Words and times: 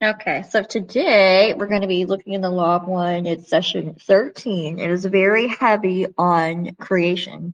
Okay, 0.00 0.44
so 0.48 0.62
today 0.62 1.54
we're 1.54 1.66
going 1.66 1.80
to 1.80 1.88
be 1.88 2.04
looking 2.04 2.34
in 2.34 2.40
the 2.40 2.48
Law 2.48 2.76
of 2.76 2.86
One. 2.86 3.26
It's 3.26 3.50
session 3.50 3.96
13. 4.00 4.78
It 4.78 4.90
is 4.92 5.04
very 5.04 5.48
heavy 5.48 6.06
on 6.16 6.76
creation. 6.76 7.52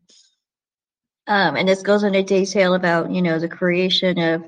Um, 1.27 1.57
and 1.57 1.67
this 1.67 1.81
goes 1.81 2.03
into 2.03 2.23
detail 2.23 2.75
about, 2.75 3.11
you 3.11 3.23
know, 3.23 3.39
the 3.39 3.49
creation 3.49 4.19
of 4.19 4.45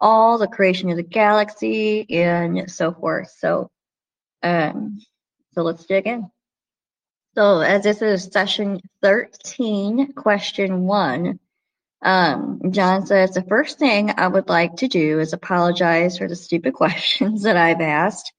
all, 0.00 0.38
the 0.38 0.48
creation 0.48 0.90
of 0.90 0.96
the 0.96 1.04
galaxy, 1.04 2.10
and 2.10 2.68
so 2.68 2.90
forth. 2.90 3.32
So, 3.38 3.70
um, 4.42 4.98
so 5.52 5.62
let's 5.62 5.86
dig 5.86 6.08
in. 6.08 6.28
So, 7.36 7.60
as 7.60 7.84
this 7.84 8.02
is 8.02 8.24
session 8.24 8.80
13, 9.02 10.12
question 10.14 10.86
one, 10.86 11.38
um, 12.02 12.60
Don 12.70 13.06
says, 13.06 13.32
the 13.32 13.42
first 13.42 13.78
thing 13.78 14.12
I 14.16 14.28
would 14.28 14.48
like 14.48 14.76
to 14.76 14.88
do 14.88 15.18
is 15.20 15.32
apologize 15.32 16.18
for 16.18 16.28
the 16.28 16.36
stupid 16.36 16.74
questions 16.74 17.42
that 17.42 17.56
I've 17.56 17.80
asked. 17.80 18.32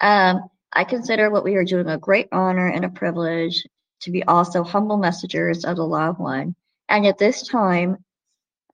Um, 0.00 0.42
I 0.72 0.84
consider 0.84 1.30
what 1.30 1.44
we 1.44 1.56
are 1.56 1.64
doing 1.64 1.88
a 1.88 1.98
great 1.98 2.28
honor 2.32 2.68
and 2.68 2.84
a 2.84 2.90
privilege 2.90 3.66
to 4.02 4.10
be 4.10 4.22
also 4.22 4.62
humble 4.62 4.96
messengers 4.96 5.64
of 5.64 5.76
the 5.76 5.84
law 5.84 6.12
one. 6.12 6.54
And 6.88 7.06
at 7.06 7.18
this 7.18 7.46
time, 7.46 7.98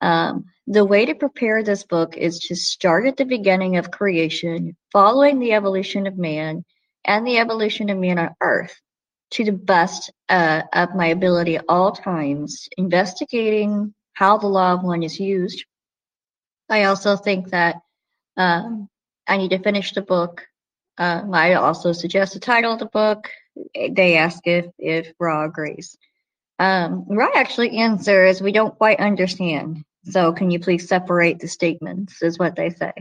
um, 0.01 0.45
the 0.67 0.85
way 0.85 1.07
to 1.07 1.15
prepare 1.15 1.63
this 1.63 1.85
book 1.85 2.17
is 2.17 2.39
to 2.41 2.57
start 2.57 3.07
at 3.07 3.17
the 3.17 3.25
beginning 3.25 3.77
of 3.77 3.91
creation, 3.91 4.77
following 4.93 5.39
the 5.39 5.53
evolution 5.53 6.07
of 6.07 6.19
man 6.19 6.65
and 7.05 7.27
the 7.27 7.39
evolution 7.39 7.89
of 7.89 7.99
man 7.99 8.19
on 8.19 8.35
earth 8.41 8.79
to 9.31 9.45
the 9.45 9.53
best 9.53 10.13
uh, 10.29 10.63
of 10.73 10.95
my 10.95 11.07
ability 11.07 11.57
at 11.57 11.65
all 11.69 11.93
times, 11.93 12.69
investigating 12.77 13.95
how 14.17 14.39
the 14.39 14.47
law 14.47 14.73
of 14.73 14.83
one 14.83 15.03
is 15.03 15.21
used. 15.21 15.67
I 16.71 16.85
also 16.85 17.17
think 17.17 17.51
that 17.51 17.77
um, 18.37 18.89
I 19.29 19.37
need 19.37 19.51
to 19.51 19.59
finish 19.59 19.93
the 19.93 20.01
book. 20.01 20.47
Uh, 20.97 21.23
I 21.31 21.55
also 21.55 21.93
suggest 21.93 22.33
the 22.33 22.41
title 22.41 22.73
of 22.73 22.79
the 22.79 22.87
book. 22.87 23.31
They 23.75 24.17
ask 24.17 24.41
if 24.47 24.67
if 24.79 25.13
Ra 25.21 25.45
agrees. 25.45 25.97
Um, 26.59 27.05
Ra 27.09 27.29
actually 27.35 27.77
answers, 27.77 28.41
"We 28.41 28.53
don't 28.53 28.77
quite 28.77 29.01
understand. 29.01 29.85
So 30.05 30.33
can 30.33 30.51
you 30.51 30.61
please 30.61 30.89
separate 30.89 31.39
the 31.39 31.49
statements?" 31.49 32.23
Is 32.23 32.39
what 32.39 32.57
they 32.57 32.71
say. 32.71 32.93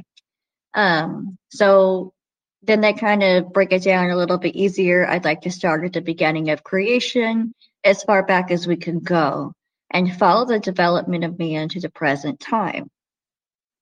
Um, 0.73 1.37
so 1.49 2.13
then 2.61 2.81
they 2.81 2.91
kind 2.91 3.23
of 3.23 3.53
break 3.53 3.71
it 3.71 3.83
down 3.83 4.09
a 4.09 4.17
little 4.17 4.37
bit 4.37 4.55
easier. 4.55 5.07
I'd 5.07 5.23
like 5.23 5.41
to 5.41 5.51
start 5.51 5.85
at 5.85 5.93
the 5.93 6.01
beginning 6.01 6.49
of 6.49 6.63
creation, 6.63 7.53
as 7.85 8.03
far 8.03 8.23
back 8.23 8.51
as 8.51 8.67
we 8.67 8.75
can 8.75 8.99
go 8.99 9.53
and 9.91 10.15
follow 10.15 10.45
the 10.45 10.59
development 10.59 11.23
of 11.23 11.39
man 11.39 11.69
to 11.69 11.79
the 11.79 11.89
present 11.89 12.39
time. 12.39 12.89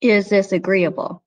Is 0.01 0.29
this 0.29 0.51
agreeable? 0.51 1.23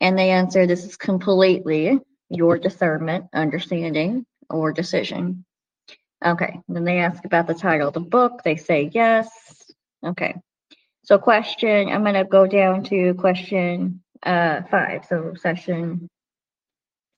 And 0.00 0.18
they 0.18 0.30
answer, 0.30 0.66
this 0.66 0.84
is 0.84 0.96
completely 0.96 1.98
your 2.28 2.58
discernment, 2.58 3.26
understanding, 3.32 4.26
or 4.50 4.72
decision. 4.72 5.44
Okay, 6.24 6.60
then 6.68 6.84
they 6.84 6.98
ask 6.98 7.24
about 7.24 7.46
the 7.46 7.54
title 7.54 7.88
of 7.88 7.94
the 7.94 8.00
book. 8.00 8.42
They 8.44 8.56
say 8.56 8.90
yes. 8.92 9.28
Okay, 10.04 10.34
so 11.04 11.18
question, 11.18 11.88
I'm 11.88 12.02
going 12.02 12.14
to 12.14 12.24
go 12.24 12.46
down 12.46 12.84
to 12.84 13.14
question 13.14 14.02
uh, 14.22 14.62
five. 14.70 15.04
So 15.08 15.34
session 15.34 16.08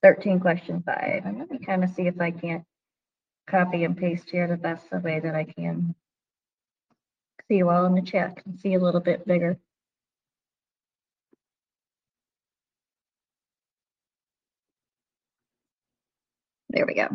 13, 0.02 0.40
question 0.40 0.82
five. 0.84 1.24
Going 1.24 1.48
to 1.48 1.58
kind 1.64 1.84
of 1.84 1.90
see 1.90 2.06
if 2.06 2.20
I 2.20 2.30
can't 2.30 2.64
copy 3.46 3.84
and 3.84 3.96
paste 3.96 4.30
here 4.30 4.46
the 4.46 4.56
best 4.56 4.90
way 4.90 5.20
that 5.20 5.34
I 5.34 5.44
can 5.44 5.94
see 7.48 7.56
you 7.56 7.70
all 7.70 7.86
in 7.86 7.94
the 7.94 8.02
chat 8.02 8.42
can 8.42 8.58
see 8.58 8.74
a 8.74 8.80
little 8.80 9.00
bit 9.00 9.26
bigger. 9.26 9.58
There 16.70 16.86
we 16.86 16.94
go. 16.94 17.08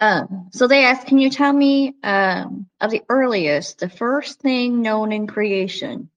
Um, 0.00 0.48
so 0.52 0.66
they 0.66 0.84
ask, 0.84 1.06
can 1.06 1.18
you 1.18 1.30
tell 1.30 1.52
me 1.52 1.94
um, 2.02 2.68
of 2.80 2.90
the 2.90 3.02
earliest, 3.08 3.78
the 3.78 3.88
first 3.88 4.40
thing 4.40 4.82
known 4.82 5.12
in 5.12 5.26
creation? 5.26 6.10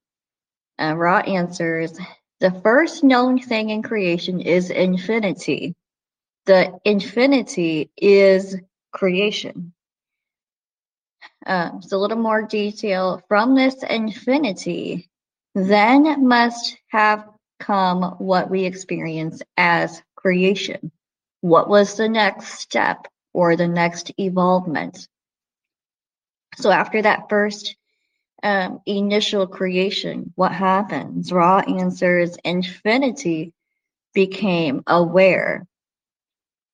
Uh, 0.80 0.96
Ra 0.96 1.20
answers, 1.20 1.98
the 2.40 2.52
first 2.64 3.04
known 3.04 3.40
thing 3.40 3.70
in 3.70 3.84
creation 3.84 4.42
is 4.42 4.70
infinity. 4.70 5.76
The 6.46 6.80
infinity 6.86 7.92
is 7.98 8.58
creation. 8.92 9.74
Uh, 11.46 11.80
so 11.82 11.98
a 11.98 12.00
little 12.00 12.18
more 12.18 12.42
detail. 12.42 13.22
From 13.28 13.56
this 13.56 13.84
infinity, 13.84 15.10
then 15.56 16.28
must 16.28 16.78
have 16.90 17.28
come 17.60 18.16
what 18.18 18.50
we 18.50 18.66
experience 18.66 19.42
as 19.58 20.02
creation. 20.16 20.92
What 21.42 21.70
was 21.70 21.98
the 21.98 22.08
next 22.08 22.60
step 22.60 23.08
or 23.34 23.56
the 23.56 23.68
next 23.68 24.12
evolvement? 24.18 25.08
So 26.56 26.72
after 26.72 27.02
that 27.02 27.30
first 27.30 27.76
um, 28.42 28.82
initial 28.86 29.48
creation, 29.48 30.32
what 30.36 30.52
happens? 30.52 31.32
Ra 31.32 31.60
answers 31.60 32.38
infinity 32.44 33.54
became 34.14 34.84
aware. 34.88 35.66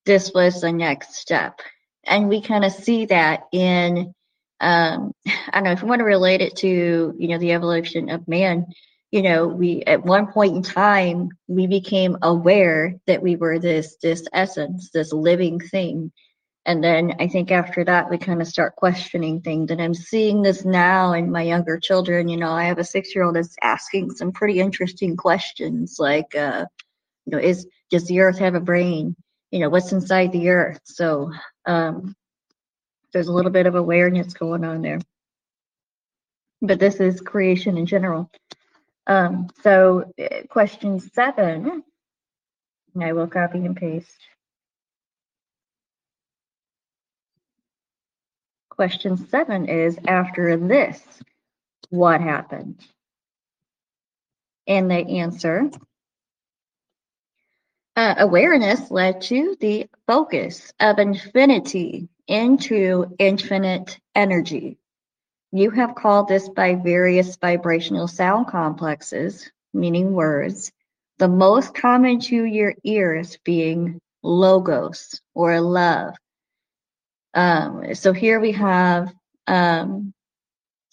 This 0.05 0.31
was 0.33 0.61
the 0.61 0.71
next 0.71 1.15
step. 1.15 1.59
And 2.03 2.29
we 2.29 2.41
kind 2.41 2.65
of 2.65 2.71
see 2.71 3.05
that 3.05 3.43
in 3.51 4.13
um, 4.61 5.13
I 5.27 5.51
don't 5.53 5.63
know 5.63 5.71
if 5.71 5.81
you 5.81 5.87
want 5.87 5.99
to 5.99 6.05
relate 6.05 6.41
it 6.41 6.55
to, 6.57 7.13
you 7.17 7.27
know, 7.27 7.37
the 7.37 7.53
evolution 7.53 8.09
of 8.09 8.27
man, 8.27 8.65
you 9.11 9.21
know, 9.21 9.47
we 9.47 9.83
at 9.83 10.05
one 10.05 10.31
point 10.31 10.55
in 10.55 10.61
time 10.61 11.29
we 11.47 11.67
became 11.67 12.17
aware 12.21 12.95
that 13.07 13.21
we 13.21 13.35
were 13.35 13.59
this 13.59 13.97
this 14.01 14.23
essence, 14.33 14.91
this 14.91 15.13
living 15.13 15.59
thing. 15.59 16.11
And 16.65 16.83
then 16.83 17.15
I 17.19 17.27
think 17.27 17.51
after 17.51 17.83
that 17.85 18.09
we 18.09 18.17
kind 18.17 18.41
of 18.41 18.47
start 18.47 18.75
questioning 18.75 19.41
things. 19.41 19.71
And 19.71 19.81
I'm 19.81 19.95
seeing 19.95 20.41
this 20.41 20.65
now 20.65 21.13
in 21.13 21.31
my 21.31 21.41
younger 21.41 21.79
children. 21.79 22.27
You 22.27 22.37
know, 22.37 22.51
I 22.51 22.65
have 22.65 22.77
a 22.77 22.83
six 22.83 23.15
year 23.15 23.23
old 23.23 23.35
that's 23.35 23.55
asking 23.63 24.11
some 24.11 24.31
pretty 24.31 24.59
interesting 24.59 25.17
questions 25.17 25.95
like, 25.97 26.35
uh, 26.35 26.65
you 27.25 27.31
know, 27.31 27.39
is 27.39 27.65
does 27.89 28.05
the 28.05 28.19
earth 28.19 28.37
have 28.39 28.55
a 28.55 28.59
brain? 28.59 29.15
You 29.51 29.59
know, 29.59 29.69
what's 29.69 29.91
inside 29.91 30.31
the 30.31 30.49
earth? 30.49 30.81
So 30.83 31.31
um, 31.65 32.15
there's 33.13 33.27
a 33.27 33.33
little 33.33 33.51
bit 33.51 33.65
of 33.65 33.75
awareness 33.75 34.33
going 34.33 34.63
on 34.63 34.81
there. 34.81 34.99
But 36.61 36.79
this 36.79 36.95
is 36.95 37.21
creation 37.21 37.77
in 37.77 37.85
general. 37.85 38.29
Um, 39.07 39.49
so 39.63 40.11
uh, 40.19 40.43
question 40.49 40.99
seven, 40.99 41.83
I 43.01 43.13
will 43.13 43.27
copy 43.27 43.59
and 43.59 43.75
paste. 43.75 44.19
Question 48.69 49.17
seven 49.27 49.67
is 49.67 49.97
after 50.07 50.55
this, 50.57 51.01
what 51.89 52.21
happened? 52.21 52.79
And 54.67 54.89
they 54.89 55.03
answer, 55.05 55.69
uh, 57.95 58.15
awareness 58.19 58.91
led 58.91 59.21
to 59.21 59.57
the 59.59 59.87
focus 60.07 60.71
of 60.79 60.99
infinity 60.99 62.07
into 62.29 63.13
infinite 63.17 63.99
energy. 64.15 64.77
You 65.51 65.71
have 65.71 65.95
called 65.95 66.27
this 66.27 66.47
by 66.47 66.75
various 66.75 67.35
vibrational 67.35 68.07
sound 68.07 68.47
complexes, 68.47 69.51
meaning 69.73 70.13
words, 70.13 70.71
the 71.17 71.27
most 71.27 71.73
common 71.73 72.19
to 72.21 72.43
your 72.45 72.75
ears 72.83 73.37
being 73.43 73.99
logos 74.21 75.19
or 75.33 75.59
love. 75.59 76.15
Um, 77.33 77.95
so 77.95 78.13
here 78.13 78.39
we 78.39 78.51
have 78.51 79.11
um, 79.47 80.13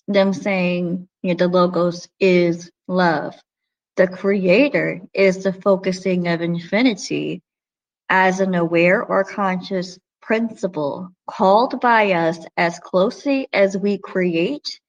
them 0.08 0.32
saying 0.32 1.06
you 1.22 1.34
know, 1.34 1.34
the 1.34 1.48
logos 1.48 2.08
is 2.18 2.70
love. 2.88 3.34
The 3.96 4.08
creator 4.08 5.02
is 5.12 5.44
the 5.44 5.52
focusing 5.52 6.28
of 6.28 6.40
infinity 6.40 7.42
as 8.08 8.40
an 8.40 8.54
aware 8.54 9.02
or 9.02 9.24
conscious 9.24 9.98
principle 10.26 11.12
called 11.30 11.80
by 11.80 12.10
us 12.12 12.38
as 12.56 12.80
closely 12.80 13.46
as 13.52 13.76
we 13.76 13.96
create, 13.96 14.80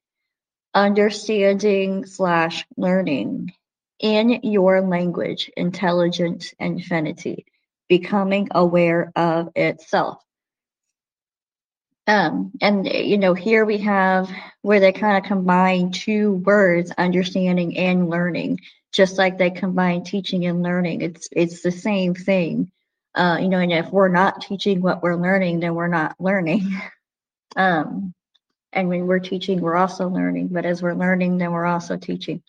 understanding 0.73 2.05
slash 2.07 2.65
learning 2.75 3.53
in 3.99 4.39
your 4.41 4.81
language, 4.81 5.51
intelligent 5.55 6.53
infinity, 6.59 7.45
becoming 7.87 8.47
aware 8.51 9.11
of 9.15 9.49
itself. 9.55 10.23
Um, 12.07 12.51
and 12.59 12.87
you 12.87 13.19
know, 13.19 13.35
here 13.35 13.63
we 13.63 13.79
have 13.79 14.31
where 14.63 14.79
they 14.79 14.91
kind 14.91 15.17
of 15.17 15.23
combine 15.29 15.91
two 15.91 16.33
words, 16.33 16.91
understanding 16.97 17.77
and 17.77 18.09
learning, 18.09 18.61
just 18.91 19.19
like 19.19 19.37
they 19.37 19.51
combine 19.51 20.03
teaching 20.03 20.45
and 20.47 20.63
learning. 20.63 21.01
It's 21.01 21.29
it's 21.31 21.61
the 21.61 21.71
same 21.71 22.15
thing. 22.15 22.71
Uh, 23.17 23.39
you 23.41 23.49
know, 23.49 23.57
and 23.57 23.73
if 23.73 23.89
we're 23.89 24.09
not 24.09 24.41
teaching 24.41 24.79
what 24.79 25.01
we're 25.01 25.15
learning, 25.15 25.59
then 25.59 25.73
we're 25.73 25.87
not 25.87 26.15
learning. 26.19 26.79
um, 27.55 28.13
and 28.71 28.87
when 28.89 29.07
we're 29.07 29.17
teaching, 29.17 29.59
we're 29.59 29.75
also 29.75 30.07
learning. 30.07 30.49
But 30.49 30.65
as 30.65 30.83
we're 30.83 30.93
learning, 30.93 31.39
then 31.39 31.51
we're 31.51 31.65
also 31.65 31.97
teaching. 31.97 32.43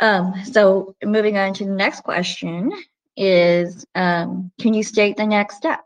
Um, 0.00 0.32
so 0.50 0.96
moving 1.04 1.36
on 1.36 1.52
to 1.54 1.66
the 1.66 1.74
next 1.74 2.00
question, 2.00 2.72
is 3.14 3.84
um, 3.94 4.50
can 4.58 4.72
you 4.72 4.82
state 4.82 5.18
the 5.18 5.26
next 5.26 5.56
step? 5.56 5.84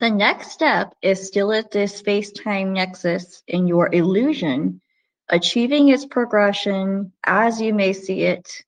The 0.00 0.08
next 0.08 0.52
step 0.52 0.94
is 1.02 1.26
still 1.26 1.52
at 1.52 1.70
this 1.70 1.96
space-time 1.96 2.72
nexus 2.72 3.42
in 3.46 3.66
your 3.66 3.94
illusion, 3.94 4.80
achieving 5.28 5.90
its 5.90 6.06
progression 6.06 7.12
as 7.24 7.60
you 7.60 7.74
may 7.74 7.92
see 7.92 8.22
it 8.22 8.64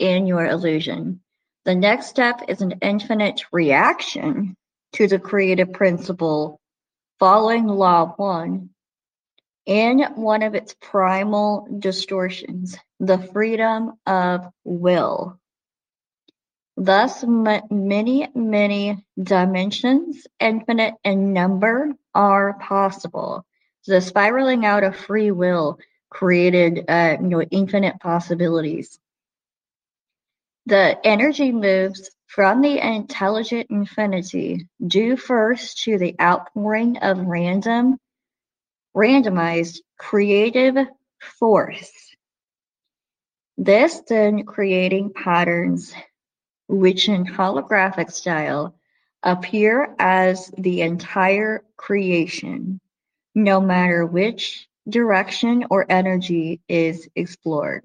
in 0.00 0.26
your 0.26 0.46
illusion. 0.46 1.20
The 1.64 1.74
next 1.74 2.06
step 2.06 2.42
is 2.48 2.62
an 2.62 2.78
infinite 2.80 3.42
reaction 3.52 4.56
to 4.94 5.06
the 5.06 5.18
creative 5.18 5.72
principle 5.72 6.60
following 7.18 7.66
law 7.66 8.14
one 8.16 8.70
in 9.66 10.00
one 10.14 10.42
of 10.42 10.54
its 10.54 10.74
primal 10.80 11.68
distortions, 11.78 12.76
the 12.98 13.18
freedom 13.18 13.92
of 14.06 14.46
will. 14.64 15.38
Thus, 16.76 17.22
many, 17.26 18.28
many 18.34 19.04
dimensions, 19.22 20.26
infinite 20.40 20.94
in 21.04 21.34
number, 21.34 21.92
are 22.14 22.54
possible. 22.54 23.44
The 23.86 24.00
spiraling 24.00 24.64
out 24.64 24.82
of 24.82 24.96
free 24.96 25.30
will 25.30 25.78
created, 26.08 26.86
uh, 26.88 27.18
you 27.20 27.28
know, 27.28 27.42
infinite 27.42 28.00
possibilities. 28.00 28.98
The 30.66 30.98
energy 31.04 31.52
moves 31.52 32.10
from 32.26 32.62
the 32.62 32.78
intelligent 32.78 33.68
infinity 33.70 34.68
due 34.86 35.16
first 35.16 35.82
to 35.84 35.98
the 35.98 36.14
outpouring 36.20 36.98
of 36.98 37.18
random, 37.18 37.98
randomized 38.94 39.78
creative 39.98 40.76
force. 41.38 41.90
This 43.56 44.00
then 44.08 44.44
creating 44.44 45.12
patterns 45.12 45.94
which 46.68 47.08
in 47.08 47.24
holographic 47.24 48.12
style 48.12 48.76
appear 49.22 49.94
as 49.98 50.52
the 50.56 50.82
entire 50.82 51.64
creation, 51.76 52.80
no 53.34 53.60
matter 53.60 54.06
which 54.06 54.68
direction 54.88 55.66
or 55.68 55.84
energy 55.90 56.60
is 56.68 57.08
explored. 57.16 57.82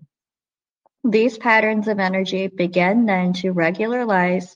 These 1.07 1.37
patterns 1.37 1.87
of 1.87 1.99
energy 1.99 2.47
begin 2.47 3.05
then 3.05 3.33
to 3.33 3.51
regularize 3.51 4.55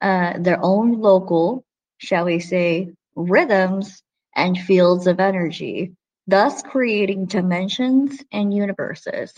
uh, 0.00 0.34
their 0.38 0.58
own 0.62 1.00
local, 1.00 1.64
shall 1.98 2.26
we 2.26 2.38
say, 2.38 2.92
rhythms 3.16 4.02
and 4.34 4.56
fields 4.56 5.06
of 5.06 5.18
energy, 5.18 5.92
thus 6.26 6.62
creating 6.62 7.26
dimensions 7.26 8.22
and 8.30 8.54
universes. 8.54 9.32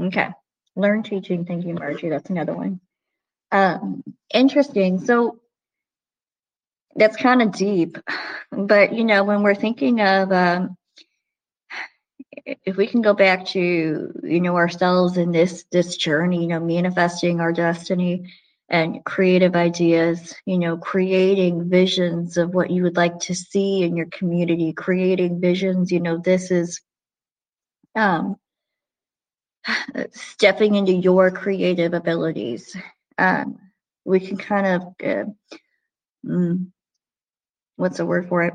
Okay, 0.00 0.28
learn 0.74 1.02
teaching 1.02 1.44
thinking, 1.44 1.74
Margie. 1.74 2.08
That's 2.08 2.30
another 2.30 2.54
one. 2.54 2.80
Um, 3.52 4.02
interesting. 4.34 4.98
So 5.04 5.38
that's 6.96 7.16
kind 7.16 7.42
of 7.42 7.52
deep, 7.52 7.96
but 8.50 8.92
you 8.92 9.04
know, 9.04 9.22
when 9.22 9.42
we're 9.42 9.54
thinking 9.54 10.00
of, 10.00 10.32
um, 10.32 10.75
if 12.46 12.76
we 12.76 12.86
can 12.86 13.02
go 13.02 13.14
back 13.14 13.46
to 13.46 14.12
you 14.22 14.40
know 14.40 14.56
ourselves 14.56 15.16
in 15.16 15.32
this 15.32 15.64
this 15.72 15.96
journey, 15.96 16.42
you 16.42 16.48
know, 16.48 16.60
manifesting 16.60 17.40
our 17.40 17.52
destiny 17.52 18.32
and 18.68 19.04
creative 19.04 19.56
ideas, 19.56 20.34
you 20.46 20.58
know, 20.58 20.76
creating 20.78 21.68
visions 21.68 22.36
of 22.36 22.54
what 22.54 22.70
you 22.70 22.82
would 22.84 22.96
like 22.96 23.18
to 23.20 23.34
see 23.34 23.82
in 23.82 23.96
your 23.96 24.06
community, 24.06 24.72
creating 24.72 25.40
visions, 25.40 25.92
you 25.92 26.00
know, 26.00 26.18
this 26.18 26.50
is 26.50 26.80
um 27.96 28.36
stepping 30.12 30.74
into 30.74 30.92
your 30.92 31.30
creative 31.30 31.94
abilities. 31.94 32.76
Um, 33.18 33.58
we 34.04 34.20
can 34.20 34.36
kind 34.36 34.66
of 34.66 34.82
uh, 35.04 35.24
mm, 36.26 36.66
what's 37.76 37.98
the 37.98 38.06
word 38.06 38.28
for 38.28 38.42
it 38.42 38.54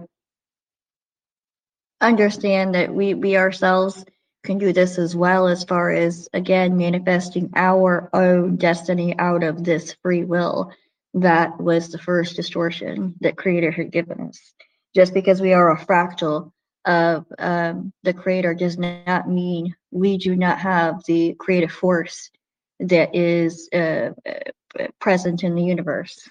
understand 2.02 2.76
that 2.76 2.94
we 2.94 3.14
we 3.14 3.38
ourselves 3.38 4.06
can 4.44 4.58
do 4.58 4.74
this 4.74 4.98
as 4.98 5.16
well 5.16 5.48
as 5.48 5.64
far 5.64 5.92
as 5.92 6.28
again 6.34 6.76
manifesting 6.78 7.50
our 7.56 8.10
own 8.14 8.56
destiny 8.56 9.18
out 9.20 9.44
of 9.44 9.64
this 9.64 9.96
free 10.02 10.24
will 10.24 10.72
that 11.14 11.60
was 11.60 11.90
the 11.90 12.00
first 12.00 12.36
distortion 12.36 13.14
that 13.22 13.38
creator 13.38 13.72
had 13.72 13.92
given 13.92 14.20
us 14.22 14.54
just 14.96 15.14
because 15.14 15.42
we 15.42 15.54
are 15.54 15.72
a 15.72 15.86
fractal 15.86 16.52
of 16.86 17.26
um, 17.38 17.94
the 18.04 18.14
creator 18.14 18.54
does 18.54 18.78
not 18.78 19.30
mean 19.30 19.76
we 19.92 20.18
do 20.18 20.36
not 20.36 20.58
have 20.60 21.04
the 21.06 21.36
creative 21.40 21.72
force 21.72 22.32
that 22.80 23.16
is 23.16 23.70
uh, 23.74 24.10
uh, 24.26 24.88
present 25.00 25.44
in 25.44 25.56
the 25.56 25.64
universe. 25.64 26.28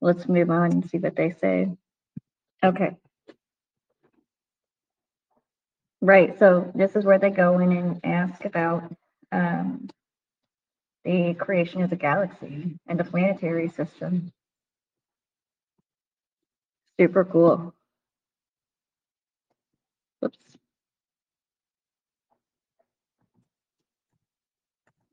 Let's 0.00 0.28
move 0.28 0.50
on 0.50 0.72
and 0.72 0.90
see 0.90 0.98
what 0.98 1.16
they 1.16 1.30
say. 1.30 1.68
Okay. 2.62 2.96
Right, 6.04 6.38
so 6.38 6.70
this 6.74 6.96
is 6.96 7.06
where 7.06 7.18
they 7.18 7.30
go 7.30 7.60
in 7.60 7.72
and 7.72 7.98
ask 8.04 8.44
about 8.44 8.94
um, 9.32 9.88
the 11.02 11.32
creation 11.32 11.80
of 11.80 11.88
the 11.88 11.96
galaxy 11.96 12.78
and 12.86 13.00
the 13.00 13.04
planetary 13.04 13.70
system. 13.70 14.30
Super 17.00 17.24
cool. 17.24 17.74
Whoops. 20.20 20.58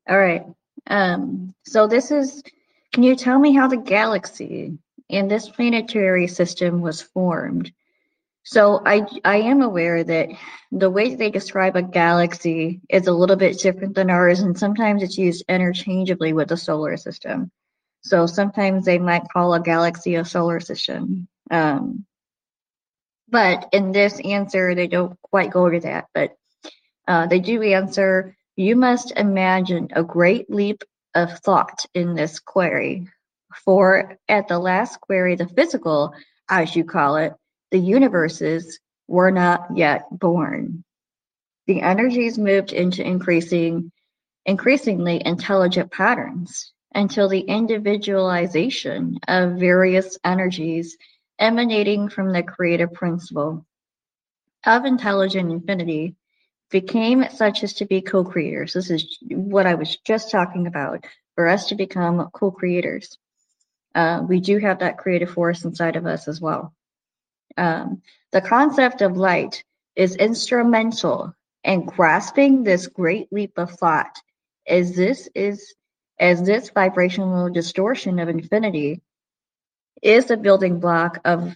All 0.09 0.19
right. 0.19 0.45
Um, 0.87 1.53
so 1.63 1.87
this 1.87 2.11
is, 2.11 2.43
can 2.91 3.03
you 3.03 3.15
tell 3.15 3.39
me 3.39 3.53
how 3.55 3.69
the 3.69 3.77
galaxy 3.77 4.77
and 5.09 5.31
this 5.31 5.47
planetary 5.47 6.27
system 6.27 6.81
was 6.81 7.01
formed? 7.01 7.71
So 8.43 8.81
I 8.85 9.05
I 9.23 9.37
am 9.37 9.61
aware 9.61 10.03
that 10.03 10.29
the 10.71 10.89
way 10.89 11.15
they 11.15 11.29
describe 11.29 11.75
a 11.75 11.81
galaxy 11.81 12.81
is 12.89 13.07
a 13.07 13.13
little 13.13 13.35
bit 13.35 13.59
different 13.59 13.95
than 13.95 14.09
ours, 14.09 14.39
and 14.39 14.57
sometimes 14.57 15.03
it's 15.03 15.17
used 15.17 15.45
interchangeably 15.47 16.33
with 16.33 16.49
the 16.49 16.57
solar 16.57 16.97
system. 16.97 17.51
So 18.01 18.25
sometimes 18.25 18.85
they 18.85 18.97
might 18.97 19.29
call 19.31 19.53
a 19.53 19.61
galaxy 19.61 20.15
a 20.15 20.25
solar 20.25 20.59
system. 20.59 21.27
Um, 21.51 22.05
but 23.29 23.69
in 23.71 23.91
this 23.91 24.19
answer, 24.21 24.73
they 24.73 24.87
don't 24.87 25.17
quite 25.21 25.51
go 25.51 25.69
to 25.69 25.79
that. 25.81 26.07
But 26.13 26.35
uh, 27.07 27.27
they 27.27 27.39
do 27.39 27.61
answer 27.61 28.35
you 28.55 28.75
must 28.75 29.11
imagine 29.11 29.89
a 29.93 30.03
great 30.03 30.49
leap 30.49 30.83
of 31.15 31.39
thought 31.39 31.85
in 31.93 32.15
this 32.15 32.39
query, 32.39 33.07
for 33.65 34.17
at 34.27 34.47
the 34.47 34.59
last 34.59 34.99
query, 34.99 35.35
the 35.35 35.47
physical, 35.47 36.13
as 36.49 36.75
you 36.75 36.83
call 36.83 37.17
it, 37.17 37.33
the 37.71 37.79
universes 37.79 38.79
were 39.07 39.31
not 39.31 39.75
yet 39.75 40.05
born. 40.11 40.83
The 41.67 41.81
energies 41.81 42.37
moved 42.37 42.73
into 42.73 43.05
increasing, 43.05 43.91
increasingly 44.45 45.21
intelligent 45.25 45.91
patterns 45.91 46.73
until 46.93 47.29
the 47.29 47.39
individualization 47.39 49.17
of 49.27 49.59
various 49.59 50.17
energies 50.23 50.97
emanating 51.39 52.09
from 52.09 52.31
the 52.31 52.43
creative 52.43 52.93
principle 52.93 53.65
of 54.65 54.85
intelligent 54.85 55.51
infinity 55.51 56.15
became 56.69 57.25
such 57.29 57.63
as 57.63 57.73
to 57.73 57.85
be 57.85 58.01
co-creators. 58.01 58.73
This 58.73 58.89
is 58.89 59.17
what 59.29 59.65
I 59.65 59.75
was 59.75 59.97
just 59.97 60.31
talking 60.31 60.67
about, 60.67 61.05
for 61.35 61.47
us 61.47 61.67
to 61.67 61.75
become 61.75 62.29
co-creators. 62.33 63.17
Uh, 63.95 64.23
we 64.27 64.39
do 64.39 64.57
have 64.57 64.79
that 64.79 64.97
creative 64.97 65.31
force 65.31 65.65
inside 65.65 65.95
of 65.95 66.05
us 66.05 66.27
as 66.27 66.39
well. 66.39 66.73
Um, 67.57 68.01
the 68.31 68.41
concept 68.41 69.01
of 69.01 69.17
light 69.17 69.63
is 69.95 70.15
instrumental 70.15 71.33
in 71.63 71.85
grasping 71.85 72.63
this 72.63 72.87
great 72.87 73.31
leap 73.31 73.57
of 73.57 73.71
thought, 73.71 74.15
as 74.67 74.95
this 74.95 75.29
is 75.35 75.75
as 76.19 76.43
this 76.43 76.69
vibrational 76.69 77.49
distortion 77.49 78.19
of 78.19 78.29
infinity 78.29 79.01
is 80.03 80.25
the 80.25 80.37
building 80.37 80.79
block 80.79 81.19
of 81.25 81.55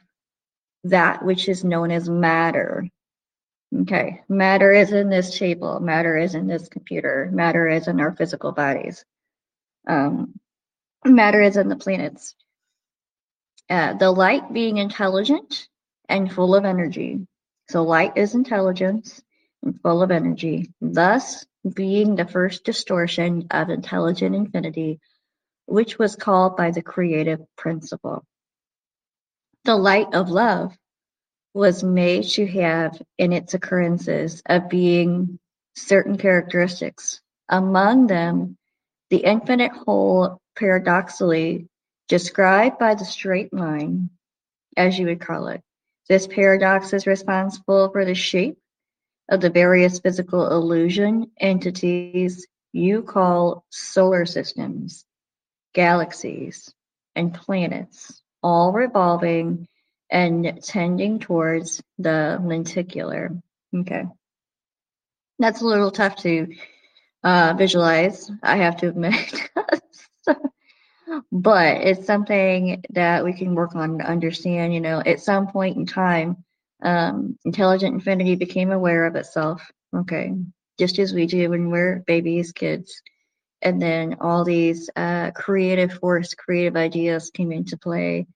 that 0.84 1.24
which 1.24 1.48
is 1.48 1.64
known 1.64 1.92
as 1.92 2.10
matter. 2.10 2.88
Okay, 3.82 4.22
matter 4.30 4.72
is 4.72 4.92
in 4.92 5.10
this 5.10 5.38
table, 5.38 5.80
matter 5.80 6.18
is 6.18 6.36
in 6.36 6.48
this 6.48 6.68
computer, 6.70 7.30
matter 7.32 7.68
is 7.68 7.88
in 7.88 8.00
our 8.00 8.16
physical 8.16 8.52
bodies. 8.52 9.06
Um, 9.88 10.40
matter 11.04 11.42
is 11.42 11.58
in 11.58 11.70
the 11.70 11.76
planets. 11.76 12.36
Uh, 13.70 13.94
the 13.94 14.12
light 14.12 14.54
being 14.54 14.78
intelligent 14.78 15.68
and 16.10 16.32
full 16.32 16.56
of 16.56 16.66
energy. 16.66 17.28
So 17.70 17.84
light 17.84 18.14
is 18.16 18.36
intelligence 18.36 19.22
and 19.64 19.80
full 19.82 20.04
of 20.04 20.12
energy, 20.12 20.72
thus 20.82 21.46
being 21.74 22.16
the 22.16 22.26
first 22.26 22.64
distortion 22.64 23.48
of 23.52 23.70
intelligent 23.70 24.36
infinity, 24.36 25.00
which 25.66 25.98
was 25.98 26.16
called 26.16 26.56
by 26.56 26.72
the 26.72 26.84
creative 26.84 27.40
principle. 27.58 28.24
The 29.64 29.76
light 29.76 30.14
of 30.14 30.30
love 30.30 30.78
was 31.56 31.84
made 31.84 32.24
to 32.24 32.46
have 32.46 33.02
in 33.18 33.34
its 33.34 33.54
occurrences 33.54 34.44
of 34.46 34.70
being 34.70 35.40
certain 35.76 36.18
characteristics, 36.18 37.22
among 37.50 38.08
them 38.08 38.58
the 39.10 39.18
infinite 39.18 39.72
whole 39.72 40.40
paradoxically 40.56 41.68
described 42.08 42.78
by 42.78 42.94
the 42.96 43.06
straight 43.06 43.54
line, 43.54 44.10
as 44.78 45.00
you 45.00 45.08
would 45.08 45.20
call 45.22 45.48
it. 45.48 45.62
This 46.08 46.28
paradox 46.28 46.94
is 46.94 47.08
responsible 47.08 47.90
for 47.92 48.06
the 48.06 48.14
shape 48.16 48.58
of 49.30 49.42
the 49.42 49.50
various 49.50 50.00
physical 50.00 50.52
illusion 50.52 51.32
entities 51.40 52.48
you 52.74 53.02
call 53.02 53.66
solar 53.70 54.26
systems, 54.26 55.06
galaxies, 55.74 56.74
and 57.16 57.34
planets, 57.34 58.22
all 58.44 58.72
revolving 58.72 59.68
and 60.12 60.62
tending 60.62 61.20
towards 61.20 61.82
the 61.98 62.40
lenticular. 62.44 63.32
Okay. 63.74 64.04
That's 65.40 65.62
a 65.62 65.66
little 65.66 65.92
tough 65.92 66.18
to 66.18 66.54
uh, 67.24 67.56
visualize, 67.58 68.30
I 68.44 68.58
have 68.58 68.78
to 68.78 68.90
admit. 68.90 69.50
but 71.32 71.78
it's 71.78 72.06
something 72.06 72.84
that 72.92 73.24
we 73.24 73.34
can 73.34 73.56
work 73.56 73.76
on 73.76 74.00
to 74.00 74.06
understand. 74.06 74.74
You 74.74 74.82
know, 74.82 75.02
at 75.06 75.20
some 75.20 75.48
point 75.48 75.78
in 75.78 75.86
time, 75.86 76.44
um, 76.82 77.38
intelligent 77.46 77.94
infinity 77.94 78.36
became 78.36 78.72
aware 78.72 79.06
of 79.06 79.16
itself. 79.16 79.70
Okay, 79.96 80.34
just 80.80 81.00
as 81.00 81.14
we 81.14 81.26
do 81.26 81.50
when 81.50 81.70
we're 81.70 82.04
babies, 82.08 82.52
kids, 82.52 83.02
and 83.62 83.82
then 83.82 84.18
all 84.22 84.44
these 84.44 84.90
uh, 84.96 85.32
creative 85.32 85.94
force, 85.94 86.34
creative 86.34 86.76
ideas 86.76 87.32
came 87.32 87.52
into 87.52 87.78
play, 87.78 88.28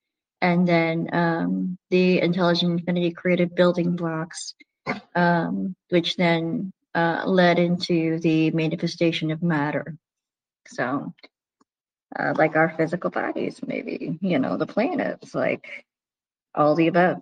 and 0.42 0.68
then 0.68 1.10
um, 1.14 1.78
the 1.90 2.22
intelligent 2.22 2.80
infinity 2.80 3.12
created 3.12 3.56
building 3.56 3.96
blocks, 3.96 4.54
um, 5.16 5.76
which 5.90 6.16
then 6.16 6.72
uh, 6.96 7.24
led 7.26 7.60
into 7.60 8.20
the 8.20 8.52
manifestation 8.52 9.32
of 9.32 9.44
matter. 9.44 9.96
So 10.68 11.14
uh, 12.18 12.34
like 12.38 12.56
our 12.56 12.70
physical 12.76 13.10
bodies, 13.10 13.60
maybe, 13.66 14.18
you 14.22 14.40
know, 14.40 14.58
the 14.58 14.66
planets, 14.66 15.36
like 15.36 15.86
all 16.56 16.76
the 16.76 16.88
above. 16.88 17.22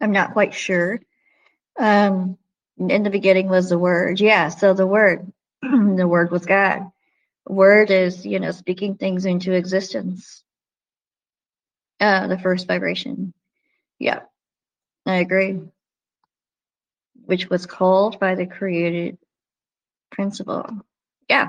I'm 0.00 0.12
not 0.12 0.32
quite 0.32 0.54
sure. 0.54 1.00
Um, 1.78 2.38
in 2.78 3.02
the 3.02 3.10
beginning 3.10 3.48
was 3.48 3.68
the 3.68 3.78
word. 3.78 4.20
Yeah, 4.20 4.48
so 4.48 4.74
the 4.74 4.86
word, 4.86 5.32
the 5.62 6.08
word 6.08 6.30
was 6.30 6.46
God. 6.46 6.90
Word 7.46 7.90
is, 7.90 8.24
you 8.24 8.40
know, 8.40 8.52
speaking 8.52 8.96
things 8.96 9.24
into 9.24 9.52
existence. 9.52 10.42
Uh, 11.98 12.26
the 12.28 12.38
first 12.38 12.66
vibration. 12.66 13.34
Yeah, 13.98 14.20
I 15.06 15.16
agree. 15.16 15.60
Which 17.26 17.50
was 17.50 17.66
called 17.66 18.18
by 18.18 18.34
the 18.34 18.46
created 18.46 19.18
principle. 20.10 20.66
Yeah, 21.28 21.48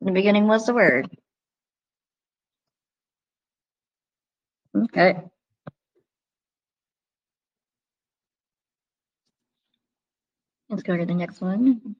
in 0.00 0.06
the 0.06 0.12
beginning 0.12 0.46
was 0.46 0.66
the 0.66 0.74
Word. 0.74 1.08
Okay. 4.76 5.20
Let's 10.68 10.82
go 10.82 10.96
to 10.96 11.04
the 11.04 11.14
next 11.14 11.40
one. 11.40 11.96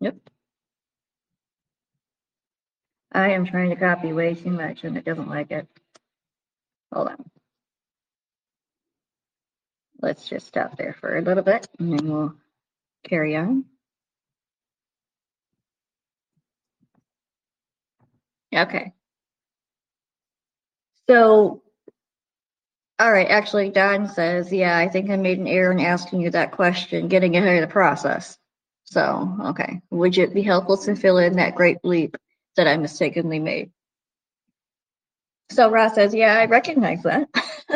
Yep. 0.00 0.16
I 3.12 3.30
am 3.30 3.44
trying 3.46 3.70
to 3.70 3.76
copy 3.76 4.12
way 4.12 4.34
too 4.34 4.50
much 4.50 4.84
and 4.84 4.96
it 4.96 5.04
doesn't 5.04 5.28
like 5.28 5.50
it. 5.50 5.68
Hold 6.92 7.08
on 7.08 7.39
let's 10.02 10.28
just 10.28 10.46
stop 10.46 10.76
there 10.76 10.94
for 11.00 11.16
a 11.16 11.22
little 11.22 11.42
bit 11.42 11.68
and 11.78 11.98
then 11.98 12.08
we'll 12.08 12.34
carry 13.04 13.36
on. 13.36 13.64
Okay. 18.54 18.92
So, 21.08 21.62
all 22.98 23.12
right, 23.12 23.28
actually, 23.28 23.70
Don 23.70 24.08
says, 24.08 24.52
yeah, 24.52 24.76
I 24.76 24.88
think 24.88 25.10
I 25.10 25.16
made 25.16 25.38
an 25.38 25.48
error 25.48 25.72
in 25.72 25.80
asking 25.80 26.20
you 26.20 26.30
that 26.30 26.52
question, 26.52 27.08
getting 27.08 27.36
ahead 27.36 27.62
of 27.62 27.68
the 27.68 27.72
process. 27.72 28.38
So, 28.84 29.36
okay. 29.46 29.80
Would 29.90 30.18
it 30.18 30.34
be 30.34 30.42
helpful 30.42 30.76
to 30.78 30.96
fill 30.96 31.18
in 31.18 31.36
that 31.36 31.54
great 31.54 31.78
leap 31.84 32.16
that 32.56 32.66
I 32.66 32.76
mistakenly 32.76 33.38
made? 33.38 33.70
So 35.50 35.70
Ra 35.70 35.88
says, 35.88 36.14
yeah, 36.14 36.36
I 36.36 36.46
recognize 36.46 37.02
that. 37.04 37.28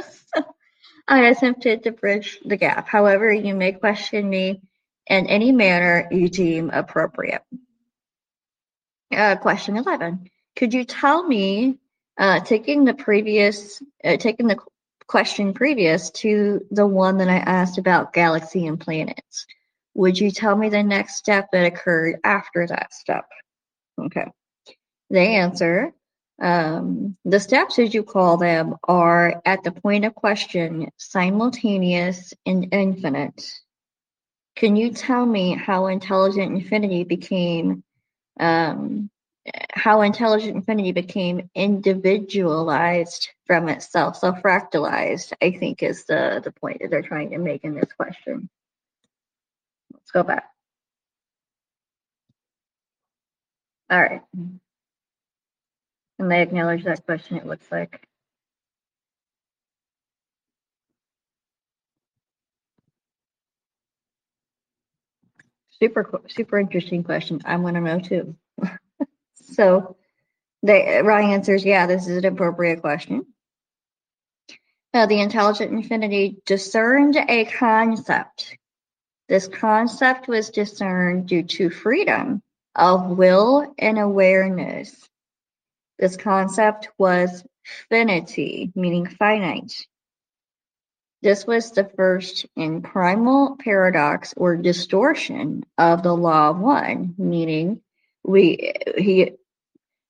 I 1.06 1.26
attempted 1.28 1.82
to 1.82 1.92
bridge 1.92 2.38
the 2.44 2.56
gap. 2.56 2.88
However, 2.88 3.32
you 3.32 3.54
may 3.54 3.72
question 3.72 4.28
me 4.28 4.62
in 5.06 5.26
any 5.26 5.52
manner 5.52 6.08
you 6.10 6.28
deem 6.28 6.70
appropriate. 6.70 7.42
Uh, 9.14 9.36
question 9.36 9.76
11. 9.76 10.30
Could 10.56 10.72
you 10.72 10.84
tell 10.84 11.26
me, 11.26 11.78
uh, 12.18 12.40
taking 12.40 12.84
the 12.84 12.94
previous, 12.94 13.82
uh, 14.02 14.16
taking 14.16 14.46
the 14.46 14.58
question 15.06 15.52
previous 15.52 16.10
to 16.10 16.64
the 16.70 16.86
one 16.86 17.18
that 17.18 17.28
I 17.28 17.36
asked 17.36 17.78
about 17.78 18.12
galaxy 18.12 18.66
and 18.66 18.80
planets, 18.80 19.46
would 19.94 20.18
you 20.18 20.30
tell 20.30 20.56
me 20.56 20.68
the 20.68 20.82
next 20.82 21.16
step 21.16 21.48
that 21.52 21.66
occurred 21.66 22.18
after 22.24 22.66
that 22.66 22.94
step? 22.94 23.26
Okay. 24.00 24.26
They 25.10 25.36
answer, 25.36 25.92
um, 26.40 27.16
the 27.24 27.40
steps, 27.40 27.78
as 27.78 27.94
you 27.94 28.02
call 28.02 28.36
them, 28.36 28.76
are 28.84 29.40
at 29.44 29.62
the 29.62 29.72
point 29.72 30.04
of 30.04 30.14
question, 30.14 30.90
simultaneous 30.96 32.34
and 32.44 32.68
infinite. 32.72 33.44
Can 34.56 34.76
you 34.76 34.90
tell 34.92 35.24
me 35.26 35.54
how 35.54 35.86
intelligent 35.86 36.52
infinity 36.52 37.04
became 37.04 37.82
um, 38.40 39.10
how 39.72 40.00
intelligent 40.00 40.56
infinity 40.56 40.92
became 40.92 41.50
individualized 41.54 43.28
from 43.46 43.68
itself, 43.68 44.16
so 44.16 44.32
fractalized, 44.32 45.32
I 45.42 45.52
think 45.52 45.82
is 45.82 46.04
the, 46.06 46.40
the 46.42 46.52
point 46.52 46.78
that 46.80 46.90
they're 46.90 47.02
trying 47.02 47.30
to 47.30 47.38
make 47.38 47.64
in 47.64 47.74
this 47.74 47.92
question. 47.92 48.48
Let's 49.92 50.10
go 50.10 50.22
back. 50.22 50.50
All 53.90 54.00
right. 54.00 54.22
And 56.18 56.30
they 56.30 56.42
acknowledge 56.42 56.84
that 56.84 57.04
question, 57.04 57.36
it 57.36 57.46
looks 57.46 57.66
like. 57.70 58.06
Super, 65.80 66.22
super 66.28 66.58
interesting 66.58 67.02
question. 67.02 67.40
I 67.44 67.56
want 67.56 67.74
to 67.74 67.80
know 67.80 67.98
too. 67.98 68.36
so, 69.34 69.96
they, 70.62 71.02
Ra 71.02 71.18
answers, 71.18 71.64
yeah, 71.64 71.86
this 71.86 72.06
is 72.06 72.18
an 72.18 72.24
appropriate 72.24 72.80
question. 72.80 73.26
Uh, 74.94 75.06
the 75.06 75.20
intelligent 75.20 75.72
infinity 75.72 76.36
discerned 76.46 77.16
a 77.16 77.44
concept. 77.46 78.56
This 79.28 79.48
concept 79.48 80.28
was 80.28 80.50
discerned 80.50 81.26
due 81.26 81.42
to 81.42 81.68
freedom 81.68 82.40
of 82.76 83.10
will 83.10 83.74
and 83.78 83.98
awareness. 83.98 85.08
This 86.04 86.18
concept 86.18 86.90
was 86.98 87.42
finity, 87.88 88.70
meaning 88.74 89.06
finite. 89.06 89.86
This 91.22 91.46
was 91.46 91.70
the 91.70 91.84
first 91.96 92.44
in 92.54 92.82
primal 92.82 93.56
paradox 93.56 94.34
or 94.36 94.58
distortion 94.58 95.64
of 95.78 96.02
the 96.02 96.14
law 96.14 96.50
of 96.50 96.58
one, 96.58 97.14
meaning 97.16 97.80
we 98.22 98.74
he 98.98 99.32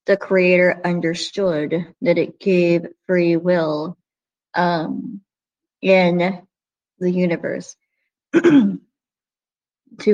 the 0.06 0.16
creator 0.16 0.80
understood 0.84 1.94
that 2.02 2.18
it 2.18 2.40
gave 2.40 2.88
free 3.06 3.36
will 3.36 3.96
um, 4.52 5.20
in 5.80 6.42
the 6.98 7.10
universe 7.12 7.76
to 8.32 8.80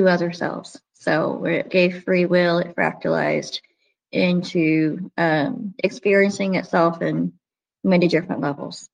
other 0.07 0.31
selves. 0.31 0.79
So 0.93 1.45
it 1.45 1.71
gave 1.71 2.03
free 2.03 2.27
will, 2.27 2.59
it 2.59 2.75
fractalized, 2.75 3.61
into 4.11 5.11
um, 5.17 5.73
experiencing 5.79 6.55
itself 6.55 7.01
in 7.01 7.33
many 7.83 8.07
different 8.07 8.41
levels. 8.41 8.89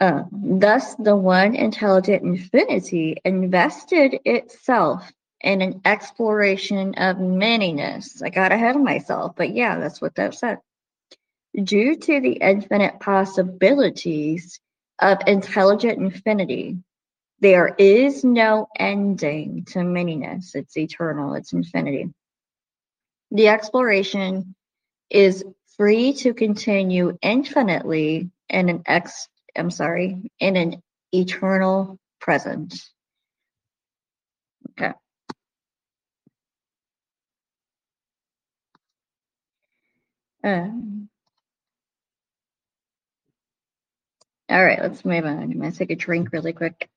Uh, 0.00 0.24
thus, 0.32 0.96
the 0.96 1.14
one 1.14 1.54
intelligent 1.54 2.24
infinity 2.24 3.16
invested 3.24 4.18
itself 4.24 5.12
in 5.42 5.62
an 5.62 5.80
exploration 5.84 6.94
of 6.94 7.16
manyness. 7.18 8.22
I 8.22 8.30
got 8.30 8.52
ahead 8.52 8.74
of 8.74 8.82
myself, 8.82 9.34
but 9.36 9.54
yeah, 9.54 9.78
that's 9.78 10.00
what 10.00 10.14
that 10.16 10.34
said. 10.34 10.58
Due 11.54 11.96
to 11.96 12.20
the 12.20 12.32
infinite 12.32 12.98
possibilities 13.00 14.58
of 14.98 15.18
intelligent 15.26 15.98
infinity, 15.98 16.78
there 17.40 17.74
is 17.78 18.24
no 18.24 18.68
ending 18.78 19.64
to 19.66 19.80
manyness. 19.80 20.54
It's 20.54 20.76
eternal, 20.76 21.34
it's 21.34 21.52
infinity. 21.52 22.12
The 23.32 23.48
exploration 23.48 24.54
is 25.10 25.44
free 25.76 26.12
to 26.14 26.34
continue 26.34 27.16
infinitely 27.22 28.30
in 28.48 28.68
an 28.68 28.82
ex 28.86 29.28
I'm 29.56 29.70
sorry, 29.70 30.30
in 30.38 30.56
an 30.56 30.82
eternal 31.12 31.98
present. 32.20 32.74
Okay. 34.70 34.92
Um, 40.44 41.08
all 44.48 44.64
right, 44.64 44.80
let's 44.80 45.04
move 45.04 45.24
on. 45.24 45.38
I'm 45.42 45.52
to 45.72 45.78
take 45.78 45.90
a 45.90 45.96
drink 45.96 46.32
really 46.32 46.52
quick. 46.52 46.88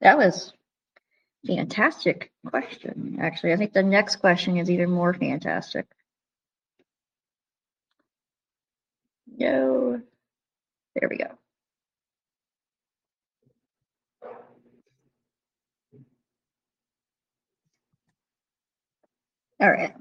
That 0.00 0.18
was 0.18 0.52
fantastic 1.46 2.32
question, 2.46 3.18
actually. 3.20 3.52
I 3.52 3.56
think 3.56 3.72
the 3.72 3.82
next 3.82 4.16
question 4.16 4.56
is 4.56 4.70
even 4.70 4.90
more 4.90 5.14
fantastic. 5.14 5.86
No. 9.26 10.00
There 10.94 11.08
we 11.08 11.18
go. 11.18 11.26
All 19.60 19.70
right. 19.70 19.94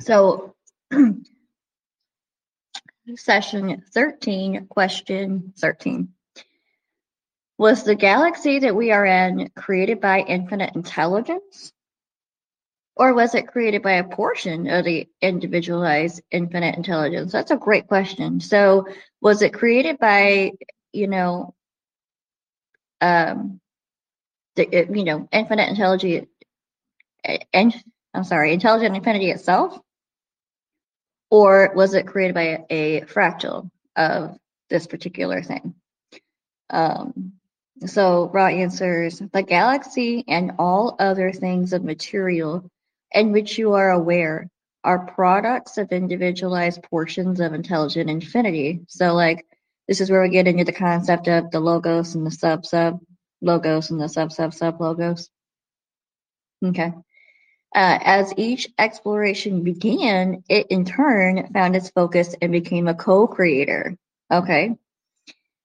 So, 0.00 0.54
session 3.16 3.82
13, 3.92 4.66
question 4.66 5.52
13. 5.58 6.08
Was 7.58 7.82
the 7.82 7.96
galaxy 7.96 8.60
that 8.60 8.76
we 8.76 8.92
are 8.92 9.04
in 9.04 9.50
created 9.56 10.00
by 10.00 10.20
infinite 10.20 10.76
intelligence? 10.76 11.72
Or 12.94 13.14
was 13.14 13.34
it 13.34 13.48
created 13.48 13.82
by 13.82 13.94
a 13.94 14.04
portion 14.04 14.68
of 14.68 14.84
the 14.84 15.08
individualized 15.20 16.22
infinite 16.30 16.76
intelligence? 16.76 17.32
That's 17.32 17.50
a 17.50 17.56
great 17.56 17.88
question. 17.88 18.40
So, 18.40 18.86
was 19.20 19.42
it 19.42 19.52
created 19.52 19.98
by, 19.98 20.52
you 20.92 21.08
know, 21.08 21.54
um, 23.00 23.60
the, 24.54 24.86
you 24.92 25.04
know, 25.04 25.28
infinite 25.32 25.68
intelligence, 25.68 26.28
and 27.52 27.74
I'm 28.14 28.24
sorry, 28.24 28.52
intelligent 28.52 28.96
infinity 28.96 29.30
itself? 29.30 29.80
Or 31.30 31.72
was 31.74 31.94
it 31.94 32.06
created 32.06 32.34
by 32.34 32.64
a, 32.70 32.98
a 32.98 33.00
fractal 33.02 33.70
of 33.96 34.38
this 34.70 34.86
particular 34.86 35.42
thing? 35.42 35.74
Um, 36.70 37.37
so 37.86 38.30
Ra 38.32 38.46
answers, 38.46 39.22
the 39.32 39.42
galaxy 39.42 40.24
and 40.26 40.52
all 40.58 40.96
other 40.98 41.32
things 41.32 41.72
of 41.72 41.84
material 41.84 42.70
in 43.12 43.32
which 43.32 43.58
you 43.58 43.74
are 43.74 43.90
aware 43.90 44.48
are 44.84 45.06
products 45.06 45.78
of 45.78 45.92
individualized 45.92 46.82
portions 46.84 47.40
of 47.40 47.52
intelligent 47.52 48.10
infinity. 48.10 48.80
So 48.88 49.14
like 49.14 49.46
this 49.86 50.00
is 50.00 50.10
where 50.10 50.22
we 50.22 50.28
get 50.28 50.46
into 50.46 50.64
the 50.64 50.72
concept 50.72 51.28
of 51.28 51.50
the 51.50 51.60
logos 51.60 52.14
and 52.14 52.26
the 52.26 52.30
sub 52.30 52.66
sub 52.66 53.00
logos 53.40 53.90
and 53.90 54.00
the 54.00 54.08
sub 54.08 54.32
sub 54.32 54.54
sub 54.54 54.80
logos. 54.80 55.30
Okay. 56.64 56.92
Uh, 57.74 57.98
as 58.02 58.32
each 58.36 58.68
exploration 58.78 59.62
began, 59.62 60.42
it 60.48 60.66
in 60.68 60.84
turn 60.84 61.52
found 61.52 61.76
its 61.76 61.90
focus 61.90 62.34
and 62.40 62.50
became 62.50 62.88
a 62.88 62.94
co-creator. 62.94 63.96
Okay. 64.32 64.74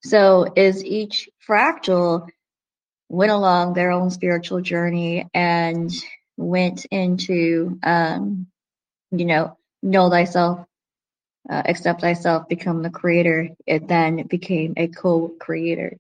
So 0.04 0.44
as 0.44 0.84
each 0.84 1.30
fractal 1.48 2.28
went 3.10 3.32
along 3.32 3.74
their 3.74 3.92
own 3.92 4.10
spiritual 4.10 4.62
journey 4.62 5.30
and 5.34 5.92
went 6.38 6.86
into, 6.86 7.80
um, 7.84 8.48
you 9.12 9.26
know, 9.26 9.58
know 9.82 10.10
thyself, 10.10 10.66
uh, 11.50 11.62
accept 11.66 12.02
thyself, 12.02 12.48
become 12.50 12.82
the 12.82 12.90
creator, 12.90 13.50
it 13.66 13.88
then 13.88 14.28
became 14.28 14.74
a 14.78 14.88
co-creator. 14.88 15.98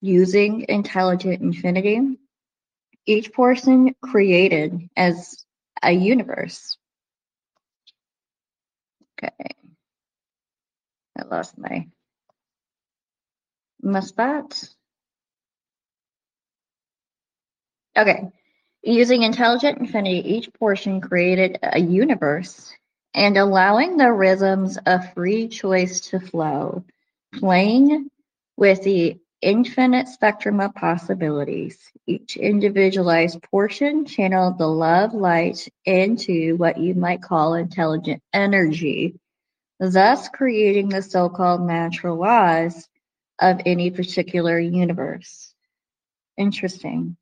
Using 0.00 0.66
intelligent 0.68 1.40
infinity, 1.42 2.18
each 3.06 3.32
person 3.32 3.94
created 4.02 4.88
as 4.96 5.44
a 5.82 5.92
universe. 5.92 6.76
Okay. 9.22 9.54
I 11.18 11.24
lost 11.24 11.58
my 11.58 11.86
must 13.82 14.16
that? 14.16 14.68
Okay. 17.96 18.30
Using 18.82 19.22
intelligent 19.22 19.78
infinity, 19.78 20.34
each 20.34 20.52
portion 20.54 21.00
created 21.00 21.58
a 21.62 21.78
universe 21.78 22.74
and 23.14 23.36
allowing 23.36 23.96
the 23.96 24.12
rhythms 24.12 24.78
of 24.86 25.12
free 25.12 25.46
choice 25.48 26.00
to 26.00 26.18
flow, 26.18 26.84
playing 27.34 28.10
with 28.56 28.82
the 28.82 29.18
infinite 29.42 30.08
spectrum 30.08 30.60
of 30.60 30.74
possibilities. 30.74 31.78
Each 32.06 32.36
individualized 32.36 33.42
portion 33.42 34.04
channeled 34.04 34.58
the 34.58 34.66
love 34.66 35.14
light 35.14 35.68
into 35.84 36.56
what 36.56 36.78
you 36.78 36.94
might 36.94 37.22
call 37.22 37.54
intelligent 37.54 38.22
energy, 38.32 39.14
thus 39.78 40.28
creating 40.28 40.88
the 40.88 41.02
so-called 41.02 41.62
natural 41.66 42.16
laws 42.16 42.88
of 43.42 43.60
any 43.66 43.90
particular 43.90 44.58
universe. 44.58 45.52
Interesting. 46.38 47.16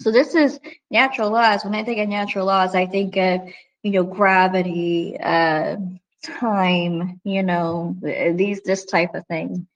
So 0.00 0.10
this 0.10 0.34
is 0.34 0.60
natural 0.90 1.30
laws. 1.30 1.64
When 1.64 1.74
I 1.74 1.84
think 1.84 1.98
of 1.98 2.08
natural 2.08 2.46
laws, 2.46 2.74
I 2.74 2.86
think 2.86 3.16
of, 3.16 3.40
you 3.82 3.92
know, 3.92 4.04
gravity, 4.04 5.16
uh, 5.18 5.76
time, 6.22 7.20
you 7.24 7.42
know, 7.42 7.96
these, 8.02 8.60
this 8.62 8.84
type 8.84 9.14
of 9.14 9.26
thing. 9.26 9.66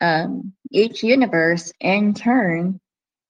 Um, 0.00 0.52
each 0.70 1.02
universe 1.02 1.72
in 1.80 2.14
turn 2.14 2.80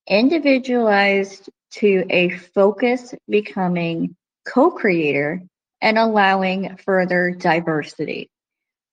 individualized 0.08 1.48
to 1.72 2.04
a 2.10 2.30
focus 2.30 3.14
becoming 3.28 4.16
co-creator 4.46 5.42
and 5.80 5.98
allowing 5.98 6.76
further 6.76 7.32
diversity 7.32 8.30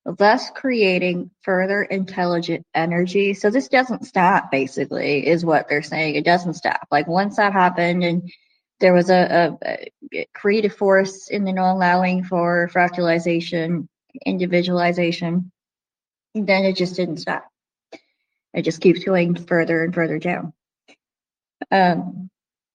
thus 0.06 0.50
creating 0.50 1.32
further 1.42 1.84
intelligent 1.84 2.66
energy. 2.76 3.34
So 3.34 3.50
this 3.50 3.70
doesn't 3.70 4.06
stop, 4.06 4.52
basically, 4.52 5.26
is 5.28 5.46
what 5.46 5.70
they're 5.70 5.82
saying. 5.82 6.16
It 6.16 6.26
doesn't 6.26 6.56
stop. 6.56 6.88
Like 6.92 7.08
once 7.08 7.38
that 7.38 7.54
happened 7.54 8.04
and 8.04 8.30
there 8.80 8.94
was 8.94 9.10
a, 9.10 9.58
a, 9.64 9.90
a 10.14 10.28
creative 10.34 10.76
force 10.76 11.30
in 11.30 11.46
the 11.46 11.54
non 11.54 11.76
allowing 11.78 12.24
for 12.26 12.70
fractalization, 12.74 13.88
individualization, 14.26 15.52
then 16.36 16.66
it 16.66 16.76
just 16.76 16.96
didn't 16.96 17.18
stop. 17.18 17.46
It 18.54 18.64
just 18.64 18.82
keeps 18.82 19.04
going 19.04 19.36
further 19.36 19.84
and 19.84 19.94
further 19.94 20.20
down. 20.20 20.54
Um, 21.72 22.30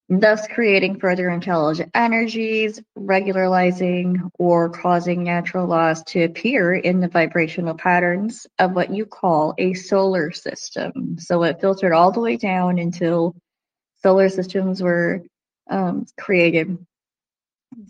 thus 0.08 0.46
creating 0.48 0.98
further 0.98 1.28
intelligent 1.28 1.90
energies, 1.94 2.80
regularizing 2.96 4.30
or 4.38 4.70
causing 4.70 5.22
natural 5.22 5.66
laws 5.66 6.02
to 6.04 6.24
appear 6.24 6.74
in 6.74 7.00
the 7.00 7.08
vibrational 7.08 7.74
patterns 7.74 8.46
of 8.58 8.72
what 8.72 8.90
you 8.90 9.04
call 9.04 9.54
a 9.58 9.74
solar 9.74 10.30
system. 10.32 11.18
So 11.18 11.42
it 11.42 11.60
filtered 11.60 11.92
all 11.92 12.10
the 12.10 12.20
way 12.20 12.36
down 12.36 12.78
until 12.78 13.36
solar 14.02 14.30
systems 14.30 14.82
were 14.82 15.22
um, 15.68 16.06
created. 16.18 16.78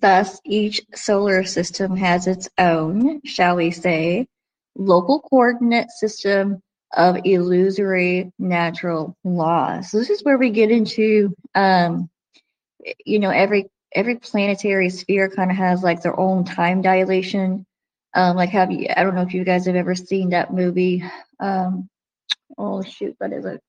Thus, 0.00 0.40
each 0.44 0.81
solar 0.94 1.44
system 1.44 1.96
has 1.96 2.26
its 2.26 2.48
own, 2.59 3.20
shall 3.24 3.54
we 3.54 3.70
say, 3.70 4.26
local 4.74 5.20
coordinate 5.20 5.90
system 5.90 6.62
of 6.96 7.18
illusory 7.24 8.33
natural 8.38 9.16
laws. 9.24 9.90
So 9.90 9.98
this 9.98 10.11
is 10.11 10.22
where 10.24 10.38
we 10.38 10.51
get 10.51 10.70
into, 10.70 11.35
um, 11.55 12.09
you 13.05 13.18
know, 13.18 13.31
every 13.31 13.70
every 13.94 14.16
planetary 14.16 14.90
sphere 14.90 15.29
kind 15.29 15.51
of 15.51 15.57
has 15.57 15.83
like 15.83 16.03
their 16.03 16.18
own 16.18 16.44
time 16.44 16.83
dilation. 16.83 17.66
Um, 18.14 18.37
like 18.37 18.51
have 18.51 18.70
you? 18.70 18.88
I 18.96 19.03
don't 19.03 19.14
know 19.14 19.22
if 19.22 19.35
you 19.35 19.44
guys 19.44 19.66
have 19.66 19.77
ever 19.77 19.94
seen 19.94 20.31
that 20.31 20.53
movie. 20.53 21.05
Um, 21.40 21.88
oh 22.57 22.83
shoot, 22.83 23.14
what 23.18 23.33
is 23.33 23.44
it? 23.44 23.61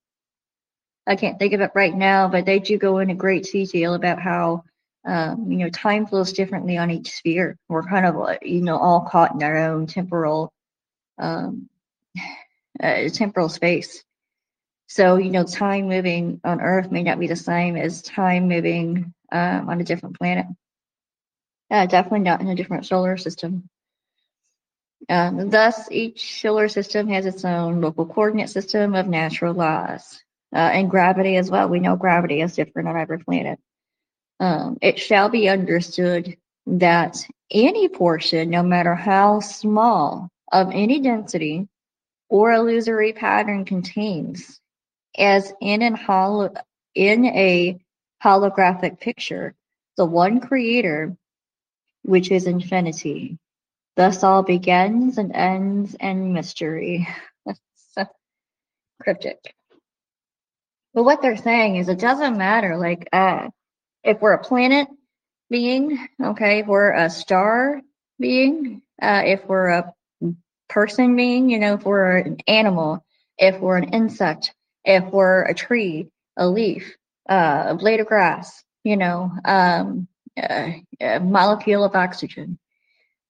I 1.08 1.16
can't 1.16 1.40
think 1.40 1.54
of 1.54 1.62
it 1.62 1.72
right 1.76 1.96
now, 1.96 2.28
but 2.28 2.46
they 2.46 2.60
do 2.60 2.78
go 2.78 3.00
into 3.00 3.16
great 3.16 3.44
detail 3.44 3.96
about 3.96 4.22
how 4.22 4.64
um, 5.06 5.52
you 5.52 5.58
know 5.58 5.70
time 5.70 6.06
flows 6.06 6.32
differently 6.34 6.78
on 6.78 6.92
each 6.92 7.12
sphere. 7.12 7.58
We're 7.68 7.84
kind 7.84 8.06
of 8.06 8.38
you 8.42 8.62
know 8.62 8.78
all 8.78 9.02
caught 9.02 9.34
in 9.34 9.44
our 9.44 9.58
own 9.58 9.88
temporal 9.88 10.54
um, 11.18 11.70
uh, 12.82 13.10
temporal 13.10 13.50
space. 13.50 14.04
So, 14.88 15.18
you 15.18 15.30
know, 15.30 15.44
time 15.44 15.88
moving 15.88 16.42
on 16.44 16.62
Earth 16.62 16.92
may 16.92 17.04
not 17.04 17.20
be 17.20 17.28
the 17.28 17.36
same 17.36 17.76
as 17.76 18.02
time 18.02 18.48
moving 18.48 19.14
um, 19.32 19.70
on 19.70 19.80
a 19.80 19.84
different 19.84 20.18
planet. 20.18 20.48
Uh, 21.70 21.86
definitely 21.86 22.22
not 22.22 22.42
in 22.42 22.48
a 22.48 22.56
different 22.56 22.86
solar 22.86 23.16
system. 23.18 23.70
Um, 25.08 25.50
thus, 25.50 25.90
each 25.92 26.42
solar 26.42 26.68
system 26.68 27.08
has 27.10 27.26
its 27.26 27.46
own 27.46 27.82
local 27.82 28.06
coordinate 28.06 28.50
system 28.50 28.96
of 28.96 29.08
natural 29.08 29.54
laws. 29.54 30.24
Uh, 30.52 30.58
and 30.58 30.90
gravity 30.90 31.36
as 31.36 31.52
well. 31.52 31.70
We 31.70 31.80
know 31.80 31.96
gravity 31.96 32.42
is 32.42 32.56
different 32.56 32.88
on 32.88 32.98
every 32.98 33.20
planet. 33.20 33.60
Um, 34.40 34.80
it 34.82 34.98
shall 34.98 35.30
be 35.30 35.48
understood 35.48 36.38
that 36.66 37.18
any 37.52 37.88
portion, 37.88 38.50
no 38.50 38.64
matter 38.64 38.96
how 38.96 39.42
small, 39.42 40.30
of 40.52 40.72
any 40.72 41.02
density 41.02 41.68
or 42.30 42.52
illusory 42.54 43.14
pattern 43.14 43.66
contains, 43.66 44.60
as 45.18 45.52
in, 45.62 45.82
an 45.82 45.96
holo- 45.96 46.54
in 46.96 47.26
a 47.26 47.80
holographic 48.24 49.00
picture, 49.00 49.56
the 49.98 50.06
one 50.06 50.40
creator, 50.40 51.16
which 52.04 52.32
is 52.32 52.48
infinity. 52.48 53.38
Thus 53.96 54.24
all 54.24 54.44
begins 54.44 55.18
and 55.18 55.36
ends 55.36 55.96
in 56.00 56.32
mystery. 56.34 57.08
cryptic. 59.02 59.54
But 60.94 61.04
what 61.04 61.22
they're 61.22 61.38
saying 61.38 61.78
is 61.78 61.90
it 61.90 62.00
doesn't 62.00 62.38
matter, 62.38 62.78
like, 62.78 63.08
uh, 63.14 63.50
if 64.04 64.22
we're 64.22 64.34
a 64.34 64.44
planet 64.44 64.88
being, 65.50 66.08
okay, 66.22 66.60
if 66.60 66.68
we're 66.68 66.92
a 66.92 67.10
star 67.10 67.82
being, 68.20 68.82
uh, 69.02 69.24
if 69.26 69.46
we're 69.46 69.68
a 69.70 69.94
person 70.70 71.16
being, 71.16 71.50
you 71.50 71.60
know, 71.60 71.74
if 71.74 71.84
we're 71.84 72.18
an 72.18 72.38
animal, 72.48 73.04
if 73.38 73.60
we're 73.60 73.78
an 73.78 73.90
insect, 73.94 74.54
if 74.86 75.04
we're 75.06 75.44
a 75.44 75.54
tree, 75.54 76.10
a 76.38 76.48
leaf, 76.48 76.96
uh, 77.30 77.66
a 77.68 77.76
blade 77.76 78.00
of 78.00 78.08
grass, 78.08 78.64
you 78.84 78.96
know, 78.96 79.32
um, 79.46 80.08
uh, 80.42 80.72
a 81.02 81.20
molecule 81.20 81.84
of 81.84 81.96
oxygen, 81.96 82.58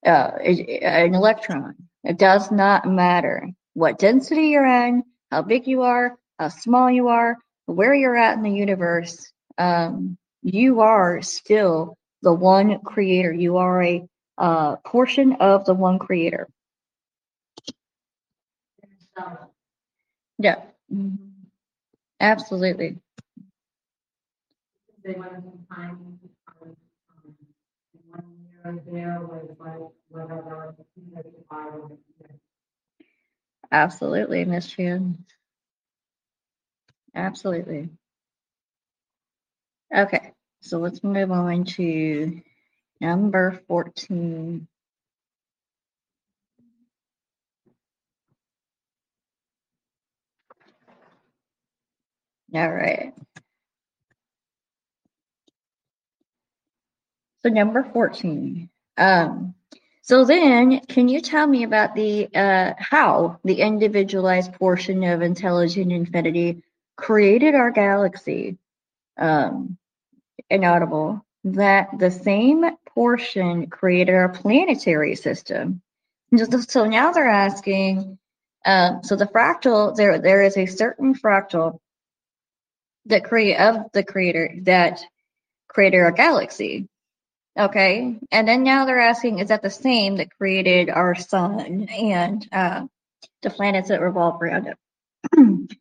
uh, 0.05 0.31
an 0.41 1.15
electron. 1.15 1.75
It 2.03 2.17
does 2.17 2.51
not 2.51 2.85
matter 2.85 3.49
what 3.73 3.99
density 3.99 4.47
you're 4.49 4.65
in, 4.65 5.03
how 5.31 5.41
big 5.41 5.67
you 5.67 5.81
are, 5.81 6.17
how 6.37 6.49
small 6.49 6.89
you 6.89 7.07
are, 7.07 7.37
where 7.65 7.93
you're 7.93 8.17
at 8.17 8.37
in 8.37 8.43
the 8.43 8.51
universe. 8.51 9.31
Um, 9.57 10.17
you 10.41 10.81
are 10.81 11.21
still 11.21 11.97
the 12.21 12.33
one 12.33 12.79
creator. 12.79 13.33
You 13.33 13.57
are 13.57 13.83
a 13.83 14.07
uh, 14.37 14.77
portion 14.77 15.33
of 15.33 15.65
the 15.65 15.73
one 15.73 15.99
creator. 15.99 16.47
Yeah, 20.37 20.61
mm-hmm. 20.93 21.29
absolutely. 22.19 22.97
They 25.03 25.13
went 25.13 25.31
from 25.43 25.65
time 25.71 26.19
um, 28.13 28.47
one 28.63 28.81
year 28.93 29.19
there 29.19 29.19
was 29.21 29.55
like 29.59 29.91
whatever. 30.09 30.75
Absolutely, 33.71 34.45
Miss 34.45 34.67
Chan. 34.67 35.25
Absolutely. 37.15 37.89
Okay, 39.95 40.33
so 40.61 40.79
let's 40.79 41.03
move 41.03 41.31
on 41.31 41.63
to 41.65 42.41
number 43.01 43.61
14. 43.67 44.67
All 52.53 52.71
right. 52.71 53.13
So 57.41 57.49
number 57.49 57.83
14. 57.93 58.69
Um, 58.97 59.53
so 60.01 60.25
then, 60.25 60.79
can 60.87 61.07
you 61.07 61.21
tell 61.21 61.45
me 61.45 61.63
about 61.63 61.93
the 61.95 62.27
uh, 62.33 62.73
how 62.79 63.39
the 63.43 63.61
individualized 63.61 64.53
portion 64.53 65.03
of 65.03 65.21
intelligent 65.21 65.91
infinity 65.91 66.63
created 66.97 67.53
our 67.53 67.69
galaxy? 67.71 68.57
Um, 69.17 69.77
inaudible. 70.49 71.23
That 71.43 71.89
the 71.99 72.11
same 72.11 72.65
portion 72.87 73.67
created 73.67 74.15
our 74.15 74.29
planetary 74.29 75.15
system. 75.15 75.81
So 76.67 76.85
now 76.85 77.11
they're 77.11 77.29
asking. 77.29 78.17
Uh, 78.65 79.01
so 79.01 79.15
the 79.15 79.25
fractal, 79.25 79.95
there 79.95 80.19
there 80.19 80.41
is 80.41 80.57
a 80.57 80.65
certain 80.65 81.13
fractal 81.15 81.79
that 83.05 83.23
create 83.23 83.57
of 83.57 83.91
the 83.93 84.03
creator 84.03 84.53
that 84.63 85.01
created 85.67 85.99
our 85.99 86.11
galaxy. 86.11 86.87
Okay, 87.57 88.17
and 88.31 88.47
then 88.47 88.63
now 88.63 88.85
they're 88.85 89.01
asking, 89.01 89.39
is 89.39 89.49
that 89.49 89.61
the 89.61 89.69
same 89.69 90.17
that 90.17 90.35
created 90.37 90.89
our 90.89 91.15
sun 91.15 91.89
and 91.89 92.47
uh, 92.51 92.85
the 93.41 93.49
planets 93.49 93.89
that 93.89 94.01
revolve 94.01 94.41
around 94.41 94.67
it? 94.67 94.77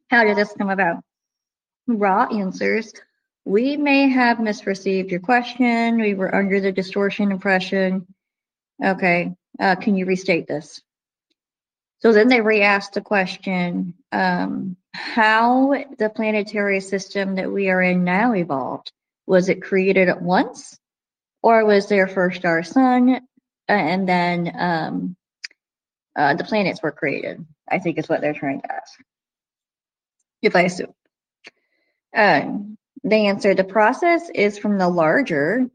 How 0.10 0.24
did 0.24 0.36
this 0.36 0.52
come 0.58 0.70
about? 0.70 1.04
Ra 1.86 2.26
answers, 2.26 2.92
we 3.44 3.76
may 3.76 4.08
have 4.08 4.38
misperceived 4.38 5.10
your 5.10 5.20
question. 5.20 6.00
We 6.00 6.14
were 6.14 6.34
under 6.34 6.60
the 6.60 6.72
distortion 6.72 7.30
impression. 7.30 8.06
Okay, 8.84 9.34
uh, 9.58 9.76
can 9.76 9.96
you 9.96 10.04
restate 10.04 10.46
this? 10.46 10.82
So 12.00 12.12
then 12.12 12.28
they 12.28 12.40
re-asked 12.40 12.94
the 12.94 13.00
question, 13.00 13.94
um, 14.12 14.76
how 14.98 15.84
the 15.98 16.10
planetary 16.10 16.80
system 16.80 17.36
that 17.36 17.50
we 17.50 17.70
are 17.70 17.80
in 17.80 18.04
now 18.04 18.34
evolved. 18.34 18.92
Was 19.26 19.48
it 19.48 19.62
created 19.62 20.08
at 20.08 20.20
once? 20.20 20.78
Or 21.42 21.64
was 21.64 21.88
there 21.88 22.08
first 22.08 22.44
our 22.44 22.62
sun 22.62 23.10
uh, 23.68 23.72
and 23.72 24.08
then 24.08 24.52
um, 24.58 25.16
uh, 26.16 26.34
the 26.34 26.44
planets 26.44 26.82
were 26.82 26.90
created? 26.90 27.44
I 27.68 27.78
think 27.78 27.98
is 27.98 28.08
what 28.08 28.20
they're 28.20 28.34
trying 28.34 28.60
to 28.62 28.72
ask. 28.72 28.98
If 30.42 30.56
I 30.56 30.62
assume. 30.62 30.94
Um, 32.14 32.76
the 33.04 33.26
answer, 33.28 33.54
the 33.54 33.64
process 33.64 34.28
is 34.34 34.58
from 34.58 34.78
the 34.78 34.88
larger 34.88 35.70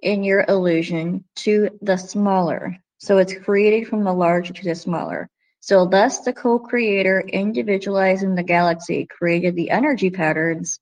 in 0.00 0.24
your 0.24 0.44
illusion 0.48 1.24
to 1.36 1.70
the 1.80 1.96
smaller. 1.96 2.76
So 2.98 3.18
it's 3.18 3.34
created 3.34 3.88
from 3.88 4.02
the 4.02 4.12
larger 4.12 4.52
to 4.52 4.64
the 4.64 4.74
smaller. 4.74 5.30
So 5.66 5.86
thus 5.86 6.20
the 6.20 6.34
co-creator 6.34 7.20
individualizing 7.20 8.34
the 8.34 8.42
galaxy 8.42 9.06
created 9.06 9.56
the 9.56 9.70
energy 9.70 10.10
patterns, 10.10 10.78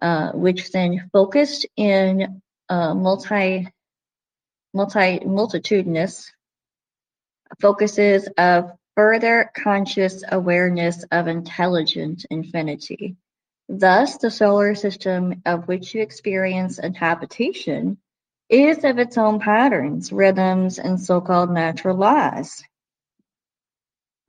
uh, 0.00 0.30
which 0.30 0.70
then 0.70 1.10
focused 1.12 1.66
in 1.76 2.40
uh, 2.68 2.94
multi, 2.94 3.66
multi, 4.72 5.18
multitudinous 5.26 6.30
focuses 7.60 8.28
of 8.38 8.70
further 8.94 9.50
conscious 9.52 10.22
awareness 10.30 11.04
of 11.10 11.26
intelligent 11.26 12.24
infinity. 12.30 13.16
Thus, 13.68 14.18
the 14.18 14.30
solar 14.30 14.76
system 14.76 15.42
of 15.44 15.66
which 15.66 15.92
you 15.92 16.02
experience 16.02 16.78
inhabitation 16.78 17.98
is 18.48 18.84
of 18.84 19.00
its 19.00 19.18
own 19.18 19.40
patterns, 19.40 20.12
rhythms, 20.12 20.78
and 20.78 21.00
so-called 21.00 21.50
natural 21.50 21.96
laws 21.96 22.62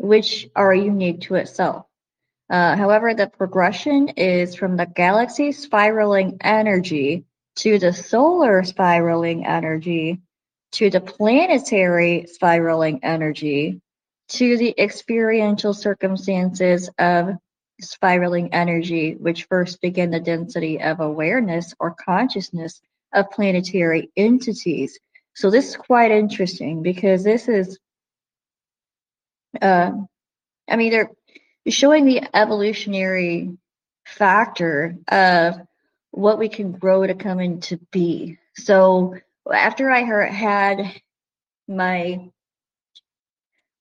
which 0.02 0.50
are 0.56 0.74
unique 0.74 1.22
to 1.22 1.36
itself. 1.36 1.86
Uh, 2.50 2.76
however, 2.76 3.14
the 3.14 3.28
progression 3.28 4.10
is 4.10 4.56
from 4.56 4.76
the 4.76 4.86
galaxy 4.86 5.52
spiraling 5.52 6.38
energy 6.42 7.24
to 7.56 7.78
the 7.78 7.94
solar 7.94 8.64
spiraling 8.64 9.46
energy 9.46 10.20
to 10.72 10.90
the 10.90 11.00
planetary 11.00 12.26
spiraling 12.28 13.00
energy 13.04 13.80
to 14.30 14.58
the 14.58 14.74
experiential 14.78 15.74
circumstances 15.74 16.90
of 16.98 17.36
spiraling 17.80 18.54
energy, 18.54 19.16
which 19.16 19.46
first 19.46 19.82
begin 19.82 20.10
the 20.10 20.20
density 20.20 20.82
of 20.82 21.00
awareness 21.00 21.74
or 21.80 21.94
consciousness 21.94 22.82
of 23.14 23.30
planetary 23.30 24.10
entities. 24.16 24.98
So 25.36 25.52
this 25.52 25.70
is 25.70 25.76
quite 25.76 26.12
interesting 26.12 26.82
because 26.82 27.24
this 27.24 27.48
is 27.48 27.78
uh, 29.60 29.92
I 30.70 30.76
mean, 30.76 30.92
they're 30.92 31.12
showing 31.68 32.06
the 32.06 32.24
evolutionary 32.36 33.58
factor 34.06 34.96
of 35.08 35.56
what 36.12 36.40
we 36.40 36.50
can 36.50 36.72
grow 36.74 37.06
to 37.06 37.16
come 37.16 37.40
into 37.40 37.78
be. 37.92 38.38
So 38.56 39.16
after 39.52 39.90
I 39.90 40.04
had 40.26 41.02
my 41.68 42.30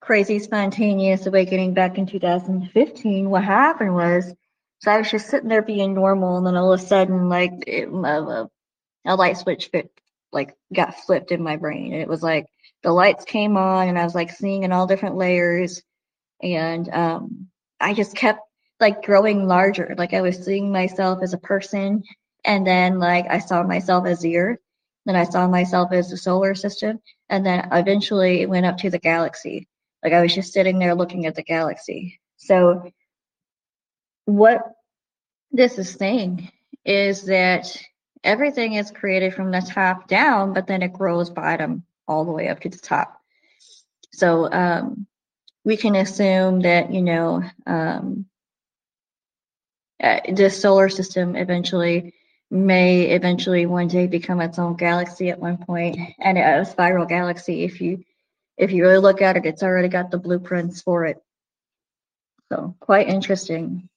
crazy 0.00 0.38
spontaneous 0.38 1.26
awakening 1.26 1.74
back 1.74 1.98
in 1.98 2.06
2015, 2.06 3.28
what 3.28 3.44
happened 3.44 3.94
was, 3.94 4.32
so 4.80 4.90
I 4.90 4.98
was 4.98 5.10
just 5.10 5.28
sitting 5.28 5.48
there 5.48 5.62
being 5.62 5.94
normal, 5.94 6.38
and 6.38 6.46
then 6.46 6.56
all 6.56 6.72
of 6.72 6.80
a 6.80 6.82
sudden, 6.82 7.28
like 7.28 7.52
it, 7.66 7.88
a, 7.88 8.48
a 9.04 9.16
light 9.16 9.36
switch 9.36 9.68
fit, 9.68 9.90
like 10.32 10.56
got 10.72 10.98
flipped 11.00 11.32
in 11.32 11.42
my 11.42 11.56
brain, 11.56 11.92
and 11.92 12.00
it 12.00 12.08
was 12.08 12.22
like 12.22 12.46
the 12.82 12.92
lights 12.92 13.24
came 13.24 13.56
on 13.56 13.88
and 13.88 13.98
I 13.98 14.04
was 14.04 14.14
like 14.14 14.30
seeing 14.30 14.62
in 14.62 14.72
all 14.72 14.86
different 14.86 15.16
layers 15.16 15.82
and 16.42 16.88
um, 16.90 17.48
I 17.78 17.94
just 17.94 18.16
kept 18.16 18.40
like 18.78 19.02
growing 19.02 19.46
larger. 19.46 19.94
Like 19.98 20.14
I 20.14 20.22
was 20.22 20.44
seeing 20.44 20.72
myself 20.72 21.22
as 21.22 21.34
a 21.34 21.38
person 21.38 22.02
and 22.44 22.66
then 22.66 22.98
like 22.98 23.26
I 23.28 23.38
saw 23.38 23.62
myself 23.62 24.06
as 24.06 24.20
the 24.20 24.38
earth, 24.38 24.58
then 25.04 25.16
I 25.16 25.24
saw 25.24 25.46
myself 25.46 25.92
as 25.92 26.10
the 26.10 26.16
solar 26.16 26.54
system, 26.54 27.00
and 27.28 27.44
then 27.44 27.68
eventually 27.72 28.42
it 28.42 28.48
went 28.48 28.66
up 28.66 28.78
to 28.78 28.90
the 28.90 28.98
galaxy. 28.98 29.68
Like 30.02 30.12
I 30.12 30.22
was 30.22 30.34
just 30.34 30.52
sitting 30.52 30.78
there 30.78 30.94
looking 30.94 31.26
at 31.26 31.34
the 31.34 31.42
galaxy. 31.42 32.20
So 32.36 32.90
what 34.24 34.62
this 35.52 35.78
is 35.78 35.90
saying 35.90 36.50
is 36.84 37.24
that 37.24 37.76
everything 38.24 38.74
is 38.74 38.90
created 38.90 39.34
from 39.34 39.50
the 39.50 39.60
top 39.60 40.08
down, 40.08 40.54
but 40.54 40.66
then 40.66 40.82
it 40.82 40.92
grows 40.92 41.28
bottom 41.28 41.84
all 42.10 42.24
the 42.24 42.32
way 42.32 42.48
up 42.48 42.60
to 42.60 42.68
the 42.68 42.78
top. 42.78 43.20
So 44.12 44.52
um, 44.52 45.06
we 45.64 45.76
can 45.76 45.94
assume 45.94 46.60
that, 46.60 46.92
you 46.92 47.02
know, 47.02 47.42
um, 47.66 48.26
uh, 50.02 50.20
the 50.32 50.50
solar 50.50 50.88
system 50.88 51.36
eventually 51.36 52.14
may 52.50 53.02
eventually 53.02 53.64
one 53.66 53.86
day 53.86 54.08
become 54.08 54.40
its 54.40 54.58
own 54.58 54.74
galaxy 54.74 55.30
at 55.30 55.38
one 55.38 55.56
point 55.56 55.96
and 56.18 56.36
a 56.36 56.64
spiral 56.64 57.06
galaxy. 57.06 57.62
If 57.62 57.80
you 57.80 58.04
if 58.56 58.72
you 58.72 58.82
really 58.82 58.98
look 58.98 59.22
at 59.22 59.36
it 59.36 59.46
it's 59.46 59.62
already 59.62 59.88
got 59.88 60.10
the 60.10 60.18
blueprints 60.18 60.82
for 60.82 61.04
it. 61.04 61.22
So 62.50 62.74
quite 62.80 63.08
interesting. 63.08 63.88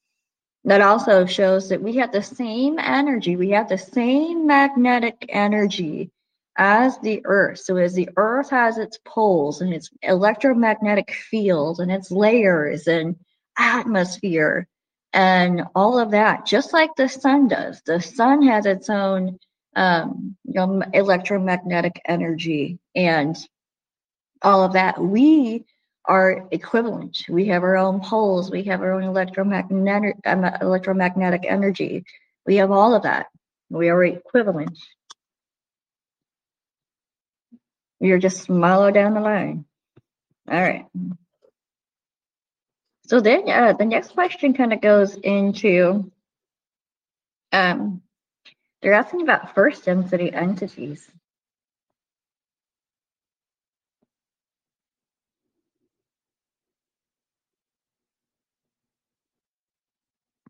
That 0.66 0.82
also 0.82 1.26
shows 1.26 1.70
that 1.70 1.82
we 1.82 1.96
have 1.96 2.12
the 2.12 2.22
same 2.22 2.78
energy. 2.80 3.36
We 3.36 3.50
have 3.52 3.70
the 3.70 3.78
same 3.78 4.46
magnetic 4.46 5.26
energy 5.30 6.12
as 6.58 7.00
the 7.00 7.22
earth 7.26 7.60
so 7.60 7.78
as 7.78 7.94
the 7.94 8.10
earth 8.16 8.50
has 8.50 8.78
its 8.78 9.00
poles 9.06 9.62
and 9.62 9.74
its 9.74 9.90
electromagnetic 10.04 11.12
field 11.12 11.80
and 11.80 11.92
its 11.92 12.12
layers 12.12 12.88
and 12.88 13.16
atmosphere 13.58 14.68
and 15.14 15.64
all 15.76 16.00
of 16.00 16.12
that, 16.12 16.46
just 16.46 16.74
like 16.74 16.90
the 16.96 17.08
sun 17.08 17.48
does. 17.48 17.82
The 17.86 18.02
sun 18.02 18.42
has 18.48 18.66
its 18.66 18.90
own 18.90 19.40
um, 19.76 20.36
you 20.44 20.54
know, 20.54 20.84
electromagnetic 20.94 22.02
energy 22.06 22.80
and 22.96 23.36
all 24.42 24.64
of 24.64 24.74
that. 24.74 25.02
We 25.02 25.66
are 26.06 26.48
equivalent. 26.52 27.26
We 27.30 27.46
have 27.46 27.64
our 27.64 27.78
own 27.78 28.02
poles. 28.02 28.52
We 28.52 28.64
have 28.64 28.82
our 28.82 28.94
own 28.94 29.04
electromagnetic 29.04 30.18
um, 30.26 30.44
electromagnetic 30.44 31.46
energy. 31.48 32.06
We 32.46 32.58
have 32.58 32.72
all 32.72 32.94
of 32.94 33.04
that. 33.04 33.28
We 33.70 33.90
are 33.90 34.04
equivalent. 34.04 34.78
Are 38.04 38.20
just 38.20 38.42
smaller 38.44 38.92
down 38.92 39.14
the 39.14 39.22
line. 39.22 39.66
All 40.52 40.62
right. 40.62 40.86
So 43.06 43.22
then 43.22 43.50
uh, 43.50 43.74
the 43.74 43.86
next 43.86 44.12
question 44.12 44.54
kind 44.54 44.74
of 44.74 44.82
goes 44.82 45.16
into 45.16 46.12
um, 47.54 48.02
they're 48.82 48.94
asking 48.94 49.22
about 49.22 49.56
first 49.56 49.86
density 49.86 50.34
entities. 50.34 51.08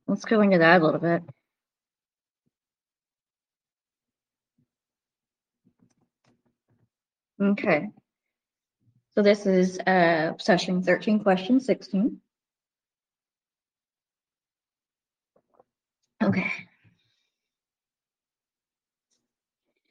Let's 0.08 0.26
go 0.26 0.42
into 0.42 0.58
that 0.58 0.82
a 0.82 0.86
little 0.86 1.00
bit. 1.00 1.24
Okay. 7.44 7.90
So 9.16 9.22
this 9.22 9.46
is 9.46 9.78
uh, 9.80 10.34
session 10.40 10.82
13, 10.82 11.20
question 11.20 11.60
16. 11.60 12.20
Okay. 16.24 16.52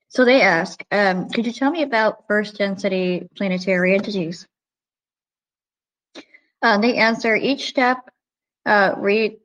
So 0.08 0.24
they 0.24 0.40
ask, 0.42 0.82
um, 0.90 1.28
could 1.28 1.46
you 1.46 1.52
tell 1.52 1.70
me 1.70 1.82
about 1.82 2.26
first 2.26 2.56
density 2.56 3.28
planetary 3.36 3.94
entities? 3.94 4.46
Uh, 6.62 6.78
they 6.78 6.96
answer 6.96 7.36
each 7.36 7.68
step 7.68 7.98
uh, 8.66 8.94
re 8.96 9.38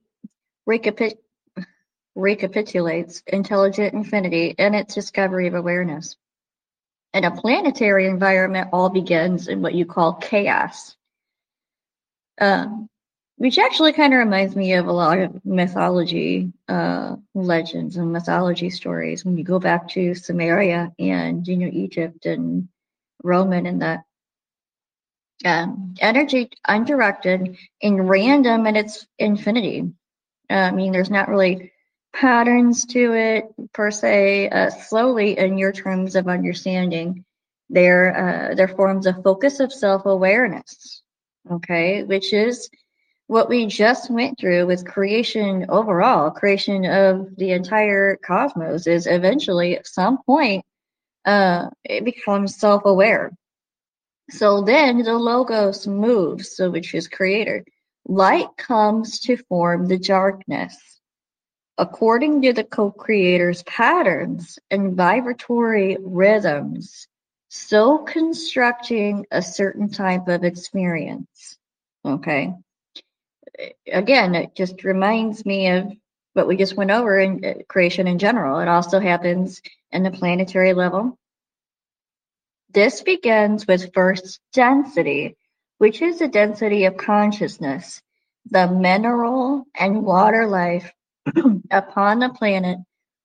recapit 0.66 1.20
recapitulates 2.16 3.22
intelligent 3.28 3.94
infinity 3.94 4.56
and 4.58 4.76
its 4.76 4.96
discovery 4.96 5.48
of 5.48 5.54
awareness. 5.54 6.16
In 7.14 7.24
a 7.24 7.32
planetary 7.32 8.08
environment, 8.08 8.70
all 8.74 8.90
begins 8.90 9.48
in 9.48 9.62
what 9.62 9.74
you 9.74 9.86
call 9.86 10.14
chaos. 10.16 10.96
Um, 12.40 12.90
which 13.38 13.60
actually 13.60 13.94
kind 13.94 14.14
of 14.14 14.20
reminds 14.20 14.56
me 14.56 14.74
of 14.74 14.88
a 14.88 14.92
lot 14.92 15.20
of 15.20 15.46
mythology 15.46 16.52
uh, 16.68 17.16
legends 17.36 17.98
and 17.98 18.12
mythology 18.12 18.70
stories 18.70 19.24
when 19.24 19.38
you 19.38 19.44
go 19.44 19.60
back 19.60 19.88
to 19.90 20.12
Sumeria 20.12 20.92
and 21.00 21.48
you 21.48 21.58
know 21.58 21.70
Egypt 21.72 22.26
and 22.26 22.68
Roman 23.24 23.68
and 23.68 23.82
that 23.82 24.04
um, 25.46 25.94
energy 26.00 26.50
undirected 26.68 27.58
and 27.82 28.10
random 28.10 28.66
and 28.66 28.76
its 28.76 29.08
infinity. 29.20 29.92
Uh, 30.50 30.54
I 30.54 30.72
mean, 30.72 30.92
there's 30.92 31.12
not 31.12 31.30
really 31.30 31.72
patterns 32.14 32.86
to 32.88 33.14
it 33.14 33.46
per 33.74 33.92
se. 33.92 34.50
Uh, 34.50 34.70
slowly, 34.70 35.38
in 35.38 35.58
your 35.58 35.72
terms 35.72 36.16
of 36.16 36.28
understanding, 36.28 37.26
there 37.70 38.52
uh, 38.52 38.56
there 38.56 38.68
forms 38.68 39.06
of 39.06 39.24
focus 39.24 39.60
of 39.60 39.74
self 39.74 40.06
awareness. 40.06 41.02
Okay, 41.52 42.04
which 42.04 42.34
is 42.34 42.70
what 43.28 43.50
we 43.50 43.66
just 43.66 44.10
went 44.10 44.40
through 44.40 44.66
with 44.66 44.88
creation 44.88 45.66
overall, 45.70 46.32
creation 46.32 46.86
of 46.86 47.36
the 47.36 47.52
entire 47.52 48.18
cosmos, 48.18 48.88
is 48.88 49.06
eventually 49.06 49.78
at 49.78 49.88
some 49.88 50.18
point 50.24 50.64
uh, 51.26 51.70
it 51.84 52.06
becomes 52.06 52.56
self-aware. 52.56 53.32
So 54.30 54.62
then 54.62 55.04
the 55.04 55.18
logos 55.18 55.86
moves, 55.88 56.56
so 56.56 56.70
which 56.70 56.96
is 56.96 57.08
creator. 57.08 57.66
Light 58.08 58.48
comes 58.58 59.20
to 59.22 59.38
form 59.38 59.88
the 59.88 59.98
darkness. 59.98 60.97
According 61.78 62.42
to 62.42 62.54
the 62.54 62.64
co-creator's 62.64 63.64
patterns 63.64 64.58
and 64.72 64.96
vibratory 64.96 65.98
rhythms, 66.02 67.08
so 67.50 68.00
constructing 68.00 69.26
a 69.32 69.42
certain 69.42 69.90
type 69.90 70.28
of 70.28 70.44
experience. 70.44 71.58
Okay 72.04 72.54
again, 73.92 74.36
it 74.36 74.56
just 74.56 74.84
reminds 74.84 75.46
me 75.46 75.68
of 75.70 75.92
what 76.34 76.48
we 76.48 76.56
just 76.56 76.78
went 76.78 76.92
over 76.92 77.20
in 77.20 77.44
uh, 77.44 77.54
creation 77.68 78.08
in 78.08 78.20
general. 78.20 78.60
It 78.60 78.68
also 78.68 79.00
happens 79.00 79.62
in 79.92 80.04
the 80.04 80.12
planetary 80.12 80.74
level. 80.74 81.18
This 82.72 83.02
begins 83.02 83.66
with 83.66 83.94
first 83.94 84.40
density, 84.54 85.36
which 85.80 86.02
is 86.02 86.20
the 86.20 86.28
density 86.28 86.86
of 86.86 86.98
consciousness, 86.98 88.02
the 88.50 88.68
mineral 88.70 89.66
and 89.76 90.04
water 90.04 90.46
life 90.46 90.92
upon 91.72 92.20
the 92.20 92.30
planet, 92.30 92.80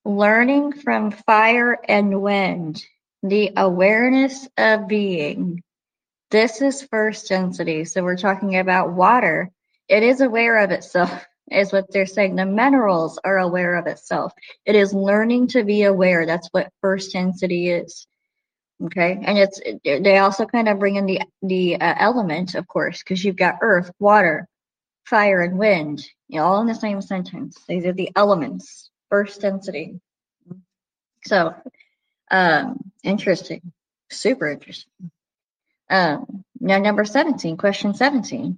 learning 0.05 0.73
from 0.73 1.11
fire 1.11 1.79
and 1.89 2.21
wind, 2.23 2.85
the 3.23 3.53
awareness 3.57 4.49
of 4.57 4.89
being. 4.89 5.63
This 6.31 6.63
is 6.63 6.83
first 6.83 7.29
density. 7.29 7.85
So 7.85 8.03
we're 8.03 8.17
talking 8.17 8.57
about 8.57 8.93
water 8.93 9.51
it 9.89 10.03
is 10.03 10.23
aware 10.23 10.59
of 10.59 10.71
itself, 10.71 11.27
is 11.51 11.73
what 11.73 11.91
they're 11.93 12.07
saying. 12.07 12.37
The 12.37 12.47
minerals 12.47 13.19
are 13.25 13.39
aware 13.39 13.75
of 13.75 13.87
itself. 13.87 14.33
It 14.65 14.75
is 14.75 14.95
learning 14.95 15.49
to 15.49 15.65
be 15.65 15.83
aware. 15.83 16.25
That's 16.25 16.49
what 16.53 16.73
first 16.81 17.13
density 17.13 17.71
is. 17.71 18.07
Okay, 18.85 19.19
and 19.23 19.39
it's 19.39 19.61
they 19.85 20.19
also 20.19 20.45
kind 20.45 20.69
of 20.69 20.79
bring 20.81 20.97
in 20.97 21.07
the 21.07 21.21
the 21.43 21.77
uh, 21.77 21.95
element, 21.99 22.57
of 22.57 22.67
course, 22.67 23.01
because 23.01 23.25
you've 23.25 23.37
got 23.37 23.59
earth, 23.61 23.93
water, 24.01 24.49
fire, 25.13 25.43
and 25.43 25.59
wind, 25.59 26.09
you 26.29 26.39
know, 26.39 26.47
all 26.47 26.63
in 26.63 26.67
the 26.67 26.75
same 26.75 27.03
sentence. 27.03 27.61
These 27.69 27.85
are 27.85 27.93
the 27.93 28.11
elements, 28.17 28.91
first 29.11 29.43
density. 29.43 30.01
So, 31.27 31.55
um, 32.31 32.91
interesting, 33.05 33.61
super 34.11 34.49
interesting. 34.49 35.11
Um, 35.91 36.45
now, 36.59 36.79
number 36.79 37.05
17, 37.05 37.59
question 37.59 37.93
17. 37.93 38.57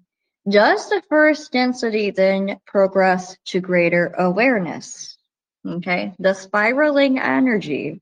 Does 0.49 0.88
the 0.88 1.03
first 1.09 1.51
density 1.51 2.11
then 2.11 2.61
progress 2.69 3.37
to 3.47 3.61
greater 3.61 4.14
awareness? 4.17 5.19
Okay, 5.67 6.12
the 6.21 6.35
spiraling 6.35 7.19
energy, 7.19 8.01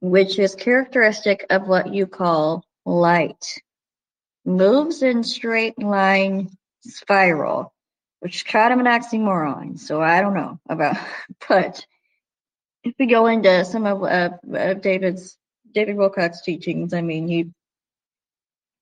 which 0.00 0.38
is 0.38 0.54
characteristic 0.54 1.44
of 1.50 1.66
what 1.66 1.92
you 1.92 2.06
call 2.06 2.62
light, 2.84 3.60
moves 4.44 5.02
in 5.02 5.24
straight 5.24 5.76
line 5.76 6.56
spiral, 6.90 7.72
which 8.20 8.36
is 8.36 8.42
kind 8.42 8.72
of 8.72 8.80
an 8.80 8.86
oxymoron. 8.86 9.78
So 9.78 10.00
I 10.00 10.20
don't 10.20 10.34
know 10.34 10.58
about, 10.68 10.96
but 11.48 11.84
if 12.84 12.94
we 12.98 13.06
go 13.06 13.26
into 13.26 13.64
some 13.64 13.86
of 13.86 14.02
uh, 14.02 14.30
uh, 14.56 14.74
David's 14.74 15.36
David 15.72 15.96
Wilcock's 15.96 16.42
teachings, 16.42 16.94
I 16.94 17.02
mean, 17.02 17.28
he 17.28 17.50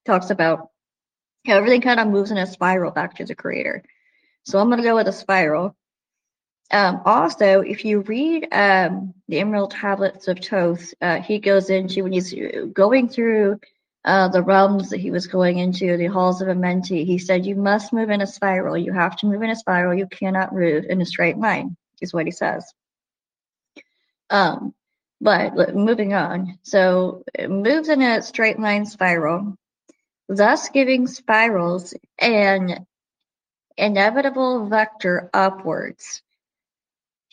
talks 0.05 0.31
about 0.31 0.69
how 1.47 1.57
everything 1.57 1.81
kind 1.81 2.01
of 2.01 2.09
moves 2.09 2.31
in 2.31 2.39
a 2.39 2.47
spiral 2.47 2.91
back 2.91 3.17
to 3.17 3.25
the 3.25 3.35
creator. 3.35 3.83
So 4.45 4.59
I'm 4.59 4.69
going 4.69 4.81
to 4.81 4.87
go 4.87 4.95
with 4.95 5.09
a 5.09 5.13
spiral. 5.13 5.75
Um, 6.71 7.03
also, 7.05 7.61
if 7.61 7.85
you 7.85 8.01
read 8.01 8.49
um, 8.53 9.15
the 9.29 9.39
Emerald 9.39 9.71
Tablets 9.71 10.29
of 10.29 10.39
Thoth, 10.39 10.95
uh, 11.01 11.21
he 11.21 11.39
goes 11.39 11.71
into 11.71 12.03
when 12.03 12.13
he's 12.13 12.35
going 12.73 13.09
through 13.09 13.61
uh, 14.05 14.29
the 14.29 14.43
realms 14.43 14.91
that 14.91 15.01
he 15.01 15.11
was 15.11 15.27
going 15.27 15.59
into, 15.59 15.97
the 15.97 16.07
halls 16.07 16.43
of 16.43 16.49
Amenti, 16.49 17.05
he 17.05 17.19
said, 17.19 17.47
You 17.47 17.57
must 17.57 17.93
move 17.93 18.11
in 18.11 18.21
a 18.21 18.27
spiral. 18.27 18.77
You 18.77 18.93
have 18.93 19.17
to 19.19 19.27
move 19.27 19.43
in 19.43 19.51
a 19.51 19.57
spiral. 19.57 19.95
You 19.95 20.07
cannot 20.07 20.55
move 20.55 20.85
in 20.89 21.01
a 21.01 21.07
straight 21.07 21.39
line, 21.39 21.77
is 22.01 22.13
what 22.13 22.27
he 22.27 22.33
says. 22.33 22.73
Um, 24.31 24.75
but 25.21 25.75
moving 25.75 26.13
on. 26.13 26.59
So 26.63 27.23
it 27.35 27.51
moves 27.51 27.89
in 27.89 28.03
a 28.03 28.21
straight 28.21 28.59
line 28.59 28.85
spiral 28.85 29.57
thus 30.29 30.69
giving 30.71 31.07
spirals 31.07 31.95
an 32.19 32.87
inevitable 33.77 34.67
vector 34.67 35.31
upwards 35.35 36.23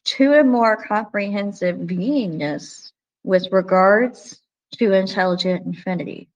to 0.04 0.34
a 0.34 0.44
more 0.44 0.84
comprehensive 0.84 1.78
beingness 1.78 2.92
with 3.24 3.52
regards 3.52 4.42
to 4.72 4.94
intelligent 4.94 5.66
infinity. 5.66 6.28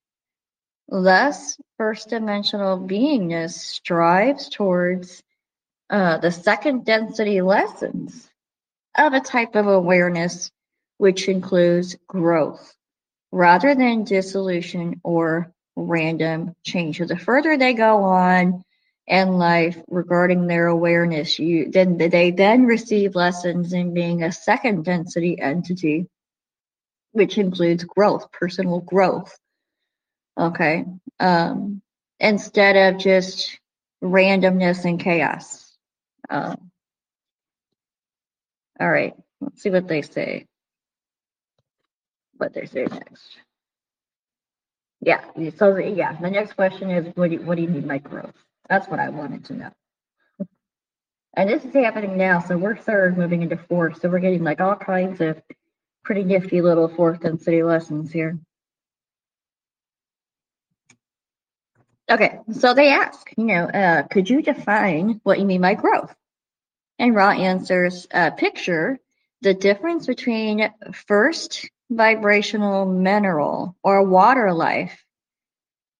Thus, 0.89 1.57
first-dimensional 1.77 2.79
beingness 2.79 3.53
strives 3.53 4.49
towards 4.49 5.23
uh, 5.89 6.17
the 6.17 6.31
second 6.31 6.85
density 6.85 7.41
lessons 7.41 8.29
of 8.97 9.13
a 9.13 9.19
type 9.19 9.55
of 9.55 9.67
awareness 9.67 10.51
which 10.97 11.27
includes 11.27 11.95
growth 12.07 12.75
rather 13.31 13.75
than 13.75 14.03
dissolution 14.03 15.01
or 15.03 15.51
random 15.75 16.55
change. 16.63 16.99
So 16.99 17.05
the 17.05 17.17
further 17.17 17.57
they 17.57 17.73
go 17.73 18.03
on 18.03 18.63
in 19.07 19.37
life 19.37 19.77
regarding 19.87 20.47
their 20.47 20.67
awareness, 20.67 21.37
you 21.37 21.69
then 21.69 21.97
they 21.97 22.31
then 22.31 22.65
receive 22.65 23.15
lessons 23.15 23.73
in 23.73 23.93
being 23.93 24.23
a 24.23 24.31
second 24.31 24.85
density 24.85 25.39
entity, 25.39 26.07
which 27.11 27.37
includes 27.37 27.83
growth, 27.83 28.31
personal 28.31 28.79
growth. 28.79 29.37
Okay. 30.37 30.85
Um, 31.19 31.81
instead 32.19 32.75
of 32.75 32.99
just 32.99 33.59
randomness 34.03 34.85
and 34.85 34.99
chaos. 34.99 35.77
Um, 36.29 36.71
all 38.79 38.89
right, 38.89 39.13
let's 39.41 39.61
see 39.61 39.69
what 39.69 39.87
they 39.87 40.01
say. 40.01 40.45
What 42.37 42.53
they 42.53 42.65
say 42.65 42.85
next. 42.85 43.37
Yeah, 45.01 45.23
so 45.57 45.77
yeah, 45.77 46.19
the 46.19 46.29
next 46.29 46.53
question 46.53 46.89
is 46.89 47.05
what 47.15 47.29
do 47.29 47.37
you, 47.37 47.41
what 47.41 47.55
do 47.55 47.61
you 47.61 47.69
mean 47.69 47.87
by 47.87 47.99
growth? 47.99 48.33
That's 48.67 48.87
what 48.87 48.99
I 48.99 49.09
wanted 49.09 49.45
to 49.45 49.53
know. 49.53 49.71
And 51.37 51.49
this 51.49 51.63
is 51.63 51.73
happening 51.73 52.17
now, 52.17 52.39
so 52.39 52.57
we're 52.57 52.77
third 52.77 53.17
moving 53.17 53.41
into 53.41 53.57
fourth, 53.57 54.01
so 54.01 54.09
we're 54.09 54.19
getting 54.19 54.43
like 54.43 54.61
all 54.61 54.75
kinds 54.75 55.21
of 55.21 55.41
pretty 56.03 56.23
nifty 56.23 56.61
little 56.61 56.87
fourth 56.87 57.21
density 57.21 57.61
lessons 57.61 58.11
here. 58.11 58.39
Okay, 62.09 62.39
so 62.51 62.73
they 62.73 62.89
ask, 62.91 63.31
you 63.37 63.45
know, 63.45 63.65
uh, 63.65 64.03
could 64.03 64.29
you 64.29 64.41
define 64.41 65.19
what 65.23 65.39
you 65.39 65.45
mean 65.45 65.61
by 65.61 65.73
growth? 65.73 66.15
And 66.99 67.15
Ra 67.15 67.31
answers, 67.31 68.07
uh, 68.13 68.31
picture 68.31 68.99
the 69.41 69.53
difference 69.53 70.07
between 70.07 70.71
first 70.93 71.69
vibrational 71.89 72.85
mineral 72.85 73.75
or 73.83 74.03
water 74.03 74.53
life 74.53 75.03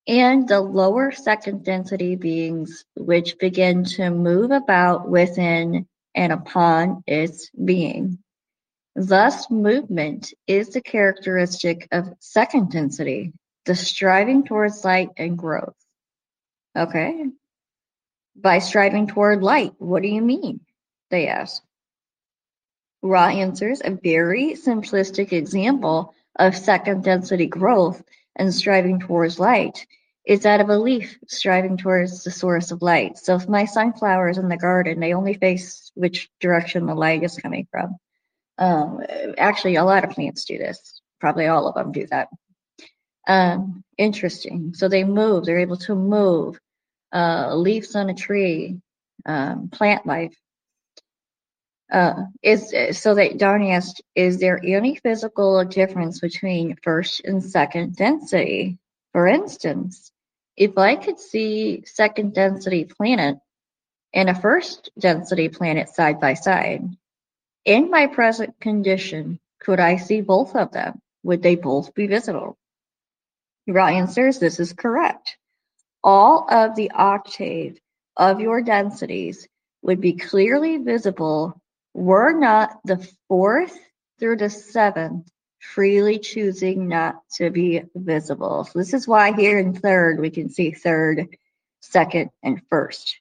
and 0.08 0.48
the 0.48 0.62
lower 0.62 1.12
second 1.12 1.64
density 1.64 2.16
beings 2.16 2.86
which 2.96 3.38
begin 3.40 3.84
to 3.84 4.10
move 4.10 4.52
about 4.52 5.10
within 5.10 5.88
and 6.16 6.32
upon 6.34 7.04
its 7.08 7.50
being. 7.52 8.18
Thus, 8.96 9.50
movement 9.52 10.34
is 10.48 10.70
the 10.70 10.82
characteristic 10.82 11.88
of 11.92 12.14
second 12.20 12.72
density, 12.72 13.34
the 13.66 13.76
striving 13.76 14.44
towards 14.44 14.84
light 14.86 15.10
and 15.18 15.38
growth. 15.38 15.76
Okay. 16.76 17.26
By 18.36 18.60
striving 18.60 19.08
toward 19.08 19.42
light, 19.42 19.74
what 19.78 20.02
do 20.02 20.10
you 20.10 20.22
mean? 20.22 20.60
They 21.10 21.28
ask. 21.28 21.64
Ra 23.02 23.28
answers 23.28 23.82
a 23.84 23.92
very 23.92 24.54
simplistic 24.54 25.32
example 25.32 26.14
of 26.38 26.58
second 26.58 27.04
density 27.04 27.48
growth 27.48 28.04
and 28.36 28.54
striving 28.54 29.00
towards 29.00 29.40
light 29.40 29.86
is 30.26 30.42
that 30.42 30.60
of 30.60 30.70
a 30.70 30.78
leaf 30.78 31.18
striving 31.28 31.78
towards 31.78 32.24
the 32.24 32.32
source 32.32 32.72
of 32.72 32.82
light. 32.82 33.18
So 33.18 33.36
if 33.36 33.48
my 33.48 33.66
sunflowers 33.66 34.38
in 34.38 34.50
the 34.50 34.58
garden, 34.58 35.00
they 35.00 35.14
only 35.14 35.36
face 35.36 35.92
which 35.94 36.30
direction 36.40 36.88
the 36.88 36.96
light 36.96 37.24
is 37.24 37.38
coming 37.38 37.68
from. 37.70 37.98
Um, 38.58 39.02
actually, 39.38 39.76
a 39.76 39.84
lot 39.84 40.04
of 40.04 40.10
plants 40.12 40.46
do 40.46 40.58
this. 40.58 41.02
Probably 41.20 41.46
all 41.46 41.68
of 41.68 41.76
them 41.76 41.92
do 41.92 42.08
that. 42.08 42.30
Um, 43.28 43.84
interesting. 43.98 44.74
So 44.74 44.88
they 44.88 45.04
move. 45.04 45.46
They're 45.46 45.60
able 45.60 45.78
to 45.78 45.96
move. 45.96 46.60
Uh, 47.16 47.56
leaves 47.56 47.96
on 47.96 48.10
a 48.10 48.14
tree, 48.14 48.78
um, 49.26 49.70
plant 49.70 50.06
life. 50.06 50.36
Uh, 51.90 52.24
is 52.44 52.74
so 52.92 53.16
that 53.16 53.38
Donnie 53.38 53.72
asked, 53.72 54.02
is 54.16 54.38
there 54.38 54.60
any 54.62 54.96
physical 54.96 55.64
difference 55.64 56.20
between 56.20 56.76
first 56.84 57.22
and 57.24 57.42
second 57.42 57.96
density? 57.96 58.78
For 59.14 59.28
instance, 59.28 60.12
if 60.58 60.78
I 60.78 60.98
could 60.98 61.18
see 61.18 61.86
second 61.86 62.34
density 62.34 62.84
planet 62.84 63.38
and 64.14 64.30
a 64.30 64.36
first 64.36 64.90
density 65.00 65.48
planet 65.48 65.88
side 65.88 66.20
by 66.20 66.34
side, 66.34 66.84
in 67.64 67.90
my 67.90 68.08
present 68.08 68.60
condition, 68.60 69.40
could 69.62 69.80
I 69.80 69.96
see 69.96 70.20
both 70.20 70.54
of 70.54 70.74
them? 70.74 71.00
Would 71.24 71.42
they 71.42 71.56
both 71.56 71.94
be 71.94 72.08
visible? 72.08 72.58
Your 73.68 73.80
answers, 73.80 74.38
this 74.40 74.60
is 74.60 74.74
correct. 74.74 75.38
All 76.06 76.46
of 76.52 76.76
the 76.76 76.92
octave 76.92 77.80
of 78.16 78.40
your 78.40 78.62
densities 78.62 79.48
would 79.82 80.00
be 80.00 80.14
clearly 80.14 80.78
visible 80.78 81.60
were 81.96 82.32
not 82.32 82.80
the 82.86 83.06
fourth 83.28 83.76
through 84.20 84.38
the 84.38 84.52
seventh 84.52 85.28
freely 85.60 86.20
choosing 86.20 86.88
not 86.88 87.16
to 87.38 87.50
be 87.50 87.82
visible. 87.96 88.66
So 88.66 88.78
this 88.78 88.94
is 88.94 89.08
why 89.08 89.34
here 89.34 89.58
in 89.58 89.74
third, 89.74 90.20
we 90.20 90.30
can 90.30 90.48
see 90.48 90.72
third, 90.72 91.36
second, 91.82 92.30
and 92.44 92.62
first. 92.70 93.20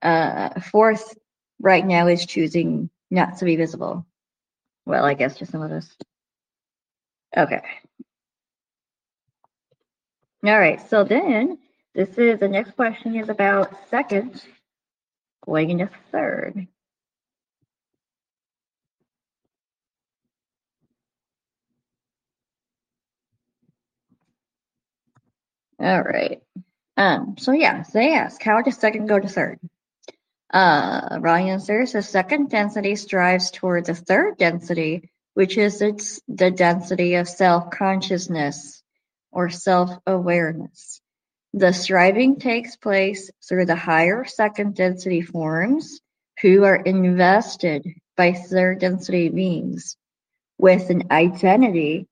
Uh, 0.00 0.60
fourth 0.60 1.18
right 1.60 1.84
now 1.84 2.06
is 2.06 2.26
choosing 2.26 2.90
not 3.10 3.38
to 3.38 3.44
be 3.44 3.56
visible. 3.56 4.06
Well, 4.86 5.04
I 5.04 5.14
guess 5.14 5.36
just 5.36 5.50
some 5.50 5.62
of 5.62 5.72
us. 5.72 5.92
Okay. 7.36 7.60
All 10.44 10.58
right, 10.58 10.80
so 10.88 11.02
then 11.02 11.58
this 11.94 12.18
is 12.18 12.40
the 12.40 12.48
next 12.48 12.72
question 12.72 13.16
is 13.16 13.28
about 13.28 13.72
second 13.88 14.42
going 15.44 15.70
into 15.70 15.88
third. 16.10 16.66
All 25.78 26.02
right. 26.02 26.42
Um, 26.96 27.36
so 27.38 27.52
yeah, 27.52 27.82
so 27.82 27.98
they 27.98 28.14
ask, 28.14 28.42
how 28.42 28.62
does 28.62 28.76
second 28.76 29.06
go 29.06 29.18
to 29.18 29.28
third? 29.28 29.58
Uh, 30.52 31.18
Ra 31.20 31.34
answers, 31.34 31.92
the 31.92 32.02
second 32.02 32.48
density 32.48 32.96
strives 32.96 33.50
towards 33.50 33.88
the 33.88 33.94
third 33.94 34.38
density, 34.38 35.10
which 35.34 35.58
is 35.58 35.82
its 35.82 36.20
the 36.28 36.50
density 36.50 37.16
of 37.16 37.28
self-consciousness 37.28 38.82
or 39.32 39.50
self-awareness. 39.50 41.00
The 41.56 41.72
striving 41.72 42.40
takes 42.40 42.74
place 42.74 43.30
through 43.48 43.66
the 43.66 43.76
higher 43.76 44.24
second 44.24 44.74
density 44.74 45.20
forms 45.20 46.00
who 46.42 46.64
are 46.64 46.74
invested 46.74 47.86
by 48.16 48.32
third 48.32 48.80
density 48.80 49.28
beings 49.28 49.96
with 50.58 50.90
an 50.90 51.04
identity 51.12 52.08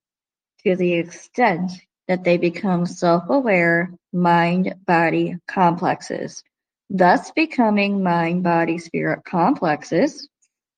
to 0.63 0.77
the 0.77 0.93
extent 0.93 1.73
that 2.07 2.23
they 2.23 2.37
become 2.37 2.87
self-aware 2.87 3.93
mind-body 4.13 5.39
complexes, 5.49 6.45
thus 6.89 7.33
becoming 7.33 8.01
mind-body-spirit 8.01 9.25
complexes 9.25 10.29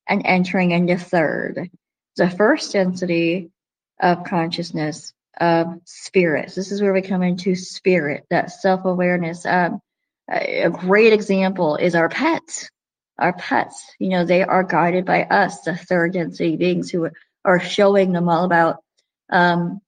and 0.09 0.23
entering 0.25 0.71
into 0.71 0.97
third, 0.97 1.69
the 2.15 2.31
first 2.31 2.73
density 2.73 3.51
of 3.99 4.23
consciousness 4.23 5.13
of 5.39 5.79
spirits. 5.85 6.55
This 6.55 6.71
is 6.71 6.81
where 6.81 6.93
we 6.93 7.01
come 7.01 7.23
into 7.23 7.55
spirit, 7.55 8.25
that 8.29 8.51
self-awareness. 8.51 9.45
Um, 9.45 9.81
a 10.29 10.69
great 10.69 11.13
example 11.13 11.75
is 11.75 11.95
our 11.95 12.09
pets. 12.09 12.69
Our 13.17 13.33
pets, 13.33 13.81
you 13.99 14.09
know, 14.09 14.25
they 14.25 14.43
are 14.43 14.63
guided 14.63 15.05
by 15.05 15.23
us, 15.23 15.61
the 15.61 15.75
third 15.75 16.13
density 16.13 16.57
beings 16.57 16.89
who 16.89 17.09
are 17.45 17.59
showing 17.59 18.11
them 18.11 18.27
all 18.27 18.43
about 18.43 18.83
um, 19.29 19.81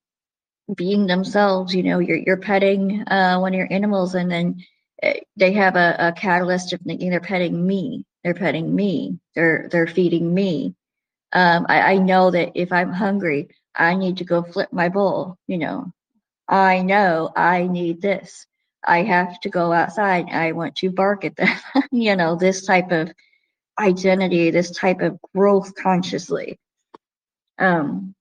being 0.75 1.07
themselves. 1.07 1.75
You 1.75 1.83
know, 1.83 1.99
you're 1.99 2.17
you're 2.17 2.37
petting 2.37 3.03
uh, 3.07 3.37
one 3.39 3.53
of 3.53 3.57
your 3.57 3.71
animals, 3.71 4.15
and 4.15 4.31
then 4.31 4.63
eh, 5.03 5.19
they 5.35 5.51
have 5.53 5.75
a, 5.75 5.95
a 5.99 6.11
catalyst 6.13 6.71
of 6.71 6.79
thinking 6.81 7.09
they're 7.09 7.19
petting 7.19 7.65
me. 7.65 8.05
They're 8.23 8.33
petting 8.33 8.73
me. 8.73 9.19
They're 9.35 9.67
they're 9.71 9.87
feeding 9.87 10.33
me. 10.33 10.75
Um, 11.33 11.65
I, 11.67 11.93
I 11.93 11.97
know 11.97 12.31
that 12.31 12.53
if 12.55 12.71
I'm 12.71 12.93
hungry, 12.93 13.49
I 13.77 13.95
need 13.95 14.17
to 14.17 14.25
go 14.25 14.43
flip 14.43 14.73
my 14.73 14.89
bowl. 14.89 15.37
You 15.47 15.59
know, 15.59 15.93
I 16.47 16.81
know 16.81 17.31
I 17.35 17.67
need 17.67 18.01
this. 18.01 18.45
I 18.83 19.03
have 19.03 19.39
to 19.41 19.49
go 19.49 19.71
outside. 19.73 20.29
I 20.31 20.53
want 20.53 20.75
to 20.77 20.91
bark 20.91 21.25
at 21.25 21.35
them. 21.35 21.55
you 21.91 22.15
know, 22.15 22.35
this 22.35 22.65
type 22.65 22.91
of 22.91 23.11
identity, 23.79 24.49
this 24.49 24.71
type 24.71 25.01
of 25.01 25.19
growth 25.35 25.75
consciously. 25.75 26.59
Um, 27.59 28.15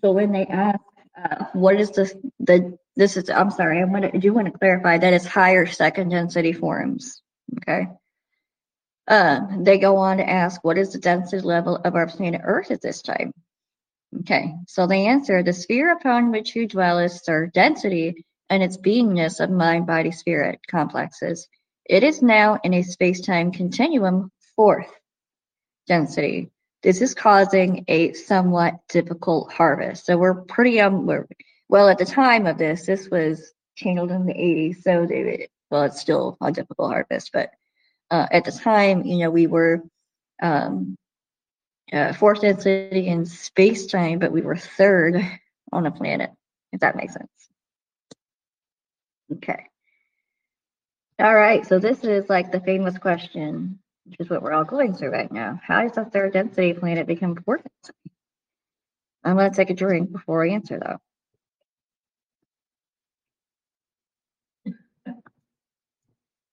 so 0.00 0.12
when 0.12 0.32
they 0.32 0.46
ask 0.46 0.80
uh, 1.16 1.46
what 1.52 1.80
is 1.80 1.90
the 1.90 2.12
the 2.40 2.78
this 2.98 3.16
is, 3.16 3.30
I'm 3.30 3.52
sorry, 3.52 3.80
I 3.80 3.84
want 3.84 4.12
to, 4.12 4.18
do 4.18 4.32
want 4.32 4.52
to 4.52 4.58
clarify 4.58 4.98
that 4.98 5.12
it's 5.12 5.24
higher 5.24 5.66
second 5.66 6.08
density 6.08 6.52
forms. 6.52 7.22
Okay. 7.58 7.86
Um, 9.06 9.62
they 9.62 9.78
go 9.78 9.96
on 9.96 10.16
to 10.16 10.28
ask, 10.28 10.62
what 10.64 10.76
is 10.76 10.92
the 10.92 10.98
density 10.98 11.40
level 11.40 11.76
of 11.76 11.94
our 11.94 12.08
planet 12.08 12.40
Earth 12.44 12.72
at 12.72 12.82
this 12.82 13.00
time? 13.00 13.32
Okay, 14.20 14.54
so 14.66 14.86
the 14.86 15.06
answer, 15.06 15.42
the 15.42 15.52
sphere 15.52 15.92
upon 15.92 16.30
which 16.30 16.56
you 16.56 16.66
dwell 16.66 16.98
is 16.98 17.20
third 17.20 17.52
density 17.52 18.24
and 18.48 18.62
its 18.62 18.78
beingness 18.78 19.38
of 19.40 19.50
mind, 19.50 19.86
body, 19.86 20.10
spirit 20.10 20.60
complexes. 20.70 21.46
It 21.84 22.02
is 22.02 22.22
now 22.22 22.58
in 22.64 22.74
a 22.74 22.82
space-time 22.82 23.52
continuum 23.52 24.30
fourth 24.56 24.90
density. 25.86 26.50
This 26.82 27.02
is 27.02 27.14
causing 27.14 27.84
a 27.88 28.12
somewhat 28.14 28.74
difficult 28.88 29.52
harvest. 29.52 30.06
So 30.06 30.16
we're 30.16 30.42
pretty 30.42 30.80
um 30.80 31.06
we're, 31.06 31.26
well 31.68 31.88
at 31.88 31.98
the 31.98 32.04
time 32.04 32.46
of 32.46 32.56
this, 32.56 32.86
this 32.86 33.10
was 33.10 33.52
channeled 33.76 34.10
in 34.10 34.24
the 34.24 34.34
80s. 34.34 34.82
So 34.82 35.06
they 35.06 35.48
well, 35.70 35.82
it's 35.82 36.00
still 36.00 36.38
a 36.40 36.50
difficult 36.50 36.92
harvest, 36.92 37.30
but 37.32 37.50
uh, 38.10 38.26
at 38.30 38.44
the 38.44 38.52
time, 38.52 39.04
you 39.04 39.18
know, 39.18 39.30
we 39.30 39.46
were 39.46 39.82
um, 40.42 40.96
uh, 41.92 42.12
fourth 42.12 42.40
density 42.40 43.06
in 43.06 43.26
space 43.26 43.86
time, 43.86 44.18
but 44.18 44.32
we 44.32 44.42
were 44.42 44.56
third 44.56 45.16
on 45.72 45.86
a 45.86 45.90
planet. 45.90 46.30
If 46.72 46.80
that 46.80 46.96
makes 46.96 47.14
sense. 47.14 47.28
Okay. 49.32 49.64
All 51.20 51.34
right, 51.34 51.66
so 51.66 51.78
this 51.78 52.04
is 52.04 52.28
like 52.28 52.52
the 52.52 52.60
famous 52.60 52.96
question, 52.96 53.80
which 54.06 54.16
is 54.20 54.30
what 54.30 54.42
we're 54.42 54.52
all 54.52 54.64
going 54.64 54.94
through 54.94 55.10
right 55.10 55.30
now. 55.32 55.60
How 55.62 55.82
does 55.82 55.96
a 55.96 56.04
third 56.04 56.32
density 56.32 56.74
planet 56.74 57.06
become 57.06 57.34
fourth 57.34 57.62
density? 57.62 58.12
I'm 59.24 59.36
going 59.36 59.50
to 59.50 59.56
take 59.56 59.70
a 59.70 59.74
drink 59.74 60.12
before 60.12 60.44
I 60.44 60.50
answer 60.50 60.78
though. 60.78 60.98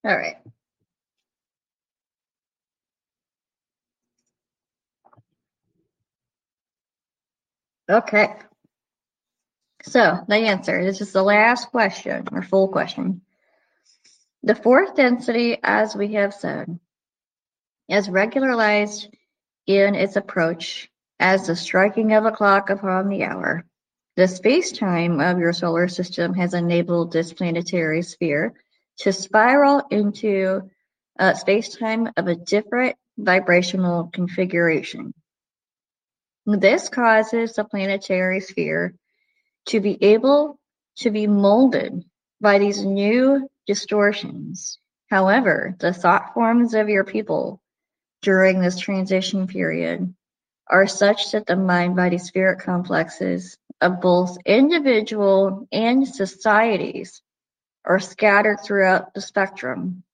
All 0.04 0.16
right. 0.16 0.36
Okay. 7.88 8.34
So 9.82 10.18
the 10.26 10.36
answer, 10.36 10.82
this 10.84 11.00
is 11.00 11.12
the 11.12 11.22
last 11.22 11.70
question 11.70 12.26
or 12.32 12.42
full 12.42 12.68
question. 12.68 13.20
The 14.42 14.56
fourth 14.56 14.96
density, 14.96 15.58
as 15.62 15.94
we 15.94 16.14
have 16.14 16.34
said, 16.34 16.78
is 17.88 18.08
regularized 18.08 19.08
in 19.66 19.94
its 19.94 20.16
approach 20.16 20.90
as 21.20 21.46
the 21.46 21.56
striking 21.56 22.12
of 22.12 22.24
a 22.24 22.32
clock 22.32 22.70
upon 22.70 23.08
the 23.08 23.24
hour. 23.24 23.64
The 24.16 24.26
space-time 24.26 25.20
of 25.20 25.38
your 25.38 25.52
solar 25.52 25.88
system 25.88 26.34
has 26.34 26.54
enabled 26.54 27.12
this 27.12 27.32
planetary 27.32 28.02
sphere 28.02 28.54
to 28.98 29.12
spiral 29.12 29.82
into 29.90 30.70
a 31.18 31.36
space-time 31.36 32.10
of 32.16 32.26
a 32.26 32.34
different 32.34 32.96
vibrational 33.18 34.10
configuration. 34.12 35.14
This 36.46 36.88
causes 36.88 37.54
the 37.54 37.64
planetary 37.64 38.40
sphere 38.40 38.94
to 39.66 39.80
be 39.80 39.98
able 40.02 40.60
to 40.98 41.10
be 41.10 41.26
molded 41.26 42.04
by 42.40 42.58
these 42.58 42.84
new 42.84 43.48
distortions. 43.66 44.78
However, 45.10 45.74
the 45.80 45.92
thought 45.92 46.34
forms 46.34 46.74
of 46.74 46.88
your 46.88 47.02
people 47.02 47.60
during 48.22 48.60
this 48.60 48.78
transition 48.78 49.48
period 49.48 50.14
are 50.68 50.86
such 50.86 51.32
that 51.32 51.46
the 51.46 51.56
mind 51.56 51.96
body 51.96 52.18
spirit 52.18 52.60
complexes 52.60 53.58
of 53.80 54.00
both 54.00 54.38
individual 54.46 55.66
and 55.72 56.06
societies 56.06 57.22
are 57.84 57.98
scattered 57.98 58.58
throughout 58.62 59.14
the 59.14 59.20
spectrum 59.20 60.04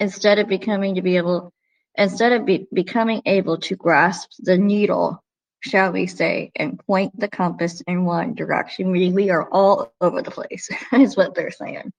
instead 0.00 0.38
of 0.38 0.48
becoming 0.48 0.94
to 0.96 1.02
be 1.02 1.16
able 1.16 1.52
instead 1.96 2.32
of 2.32 2.44
be, 2.44 2.68
becoming 2.72 3.22
able 3.24 3.58
to 3.58 3.74
grasp 3.74 4.30
the 4.38 4.58
needle 4.58 5.22
shall 5.60 5.92
we 5.92 6.06
say, 6.06 6.52
and 6.56 6.78
point 6.86 7.18
the 7.18 7.28
compass 7.28 7.80
in 7.82 8.04
one 8.04 8.34
direction. 8.34 8.90
We, 8.90 9.10
we 9.10 9.30
are 9.30 9.48
all 9.50 9.92
over 10.00 10.22
the 10.22 10.30
place, 10.30 10.68
is 10.92 11.16
what 11.16 11.34
they're 11.34 11.50
saying. 11.50 11.92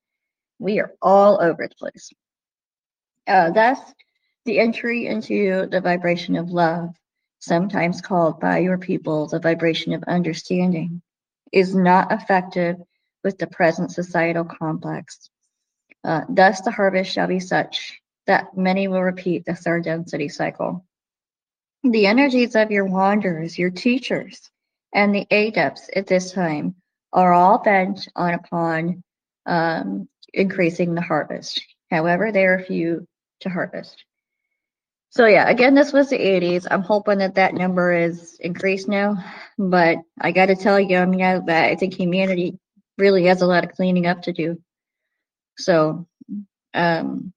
We 0.59 0.79
are 0.79 0.93
all 1.01 1.41
over 1.41 1.67
the 1.67 1.75
place. 1.75 2.11
Uh, 3.27 3.51
thus, 3.51 3.79
the 4.45 4.59
entry 4.59 5.07
into 5.07 5.67
the 5.69 5.81
vibration 5.81 6.37
of 6.37 6.49
love, 6.49 6.95
sometimes 7.39 8.01
called 8.01 8.39
by 8.39 8.59
your 8.59 8.77
people 8.77 9.27
the 9.27 9.39
vibration 9.39 9.93
of 9.93 10.03
understanding, 10.03 11.01
is 11.51 11.75
not 11.75 12.11
effective 12.11 12.77
with 13.23 13.37
the 13.37 13.47
present 13.47 13.91
societal 13.91 14.45
complex. 14.45 15.29
Uh, 16.03 16.21
thus, 16.29 16.61
the 16.61 16.71
harvest 16.71 17.11
shall 17.11 17.27
be 17.27 17.39
such 17.39 18.01
that 18.25 18.55
many 18.55 18.87
will 18.87 19.03
repeat 19.03 19.45
the 19.45 19.55
third 19.55 19.83
density 19.83 20.29
cycle. 20.29 20.85
The 21.83 22.07
energies 22.07 22.55
of 22.55 22.71
your 22.71 22.85
wanderers, 22.85 23.57
your 23.57 23.69
teachers, 23.69 24.49
and 24.93 25.13
the 25.13 25.27
adepts 25.31 25.89
at 25.95 26.07
this 26.07 26.31
time 26.31 26.75
are 27.13 27.33
all 27.33 27.59
bent 27.59 28.07
on 28.15 28.33
upon 28.33 29.03
um, 29.45 30.09
increasing 30.33 30.95
the 30.95 31.01
harvest. 31.01 31.61
However, 31.89 32.31
there 32.31 32.55
are 32.55 32.63
few 32.63 33.07
to 33.41 33.49
harvest. 33.49 34.03
So 35.09 35.25
yeah, 35.25 35.49
again, 35.49 35.73
this 35.73 35.93
was 35.93 36.09
the 36.09 36.19
80s. 36.19 36.67
I'm 36.69 36.81
hoping 36.81 37.19
that 37.19 37.35
that 37.35 37.53
number 37.53 37.93
is 37.93 38.37
increased 38.39 38.87
now, 38.87 39.23
but 39.57 39.99
I 40.19 40.31
got 40.31 40.47
to 40.47 40.55
tell 40.55 40.79
you, 40.79 40.97
I 40.97 41.05
mean, 41.05 41.21
I, 41.21 41.69
I 41.71 41.75
think 41.75 41.93
humanity 41.93 42.59
really 42.97 43.25
has 43.25 43.41
a 43.41 43.47
lot 43.47 43.63
of 43.63 43.71
cleaning 43.71 44.05
up 44.05 44.23
to 44.23 44.33
do. 44.33 44.61
So, 45.57 46.07
um, 46.73 47.33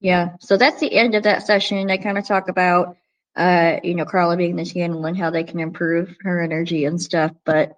yeah, 0.00 0.36
so 0.40 0.56
that's 0.56 0.80
the 0.80 0.94
end 0.94 1.14
of 1.14 1.24
that 1.24 1.46
session. 1.46 1.90
I 1.90 1.96
kind 1.96 2.18
of 2.18 2.26
talk 2.26 2.48
about 2.48 2.96
uh, 3.36 3.80
you 3.82 3.94
know, 3.94 4.04
Carla 4.04 4.36
being 4.36 4.56
the 4.56 4.64
channel 4.64 5.04
and 5.06 5.16
how 5.16 5.30
they 5.30 5.44
can 5.44 5.60
improve 5.60 6.16
her 6.22 6.40
energy 6.40 6.84
and 6.84 7.00
stuff. 7.00 7.32
But 7.44 7.76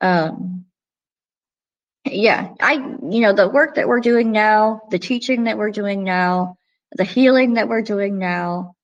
um, 0.00 0.66
yeah, 2.04 2.54
I, 2.60 2.74
you 2.74 3.20
know, 3.20 3.32
the 3.32 3.48
work 3.48 3.74
that 3.74 3.88
we're 3.88 4.00
doing 4.00 4.32
now, 4.32 4.82
the 4.90 4.98
teaching 4.98 5.44
that 5.44 5.58
we're 5.58 5.70
doing 5.70 6.04
now, 6.04 6.56
the 6.92 7.04
healing 7.04 7.54
that 7.54 7.68
we're 7.68 7.82
doing 7.82 8.18
now, 8.18 8.74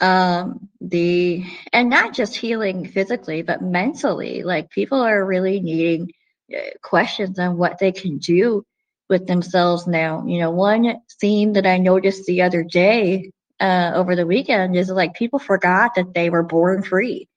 um, 0.00 0.68
the, 0.80 1.44
and 1.72 1.90
not 1.90 2.14
just 2.14 2.34
healing 2.34 2.88
physically, 2.88 3.42
but 3.42 3.62
mentally, 3.62 4.42
like 4.42 4.70
people 4.70 5.00
are 5.00 5.24
really 5.24 5.60
needing 5.60 6.12
uh, 6.52 6.60
questions 6.82 7.38
on 7.38 7.56
what 7.56 7.78
they 7.78 7.92
can 7.92 8.18
do 8.18 8.64
with 9.08 9.26
themselves 9.26 9.86
now. 9.86 10.24
You 10.26 10.40
know, 10.40 10.50
one 10.50 11.00
theme 11.20 11.52
that 11.52 11.66
I 11.66 11.76
noticed 11.76 12.24
the 12.24 12.42
other 12.42 12.64
day 12.64 13.30
uh, 13.60 13.92
over 13.94 14.16
the 14.16 14.26
weekend 14.26 14.76
is 14.76 14.88
like 14.90 15.14
people 15.14 15.38
forgot 15.38 15.94
that 15.94 16.14
they 16.14 16.30
were 16.30 16.42
born 16.42 16.82
free. 16.82 17.28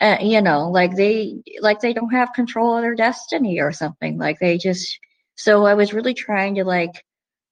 Uh, 0.00 0.18
you 0.20 0.42
know, 0.42 0.70
like 0.70 0.96
they 0.96 1.42
like 1.60 1.80
they 1.80 1.92
don't 1.92 2.12
have 2.12 2.32
control 2.32 2.76
of 2.76 2.82
their 2.82 2.94
destiny 2.94 3.60
or 3.60 3.72
something. 3.72 4.18
Like 4.18 4.38
they 4.38 4.58
just. 4.58 4.98
So 5.36 5.64
I 5.64 5.74
was 5.74 5.94
really 5.94 6.14
trying 6.14 6.56
to 6.56 6.64
like 6.64 7.04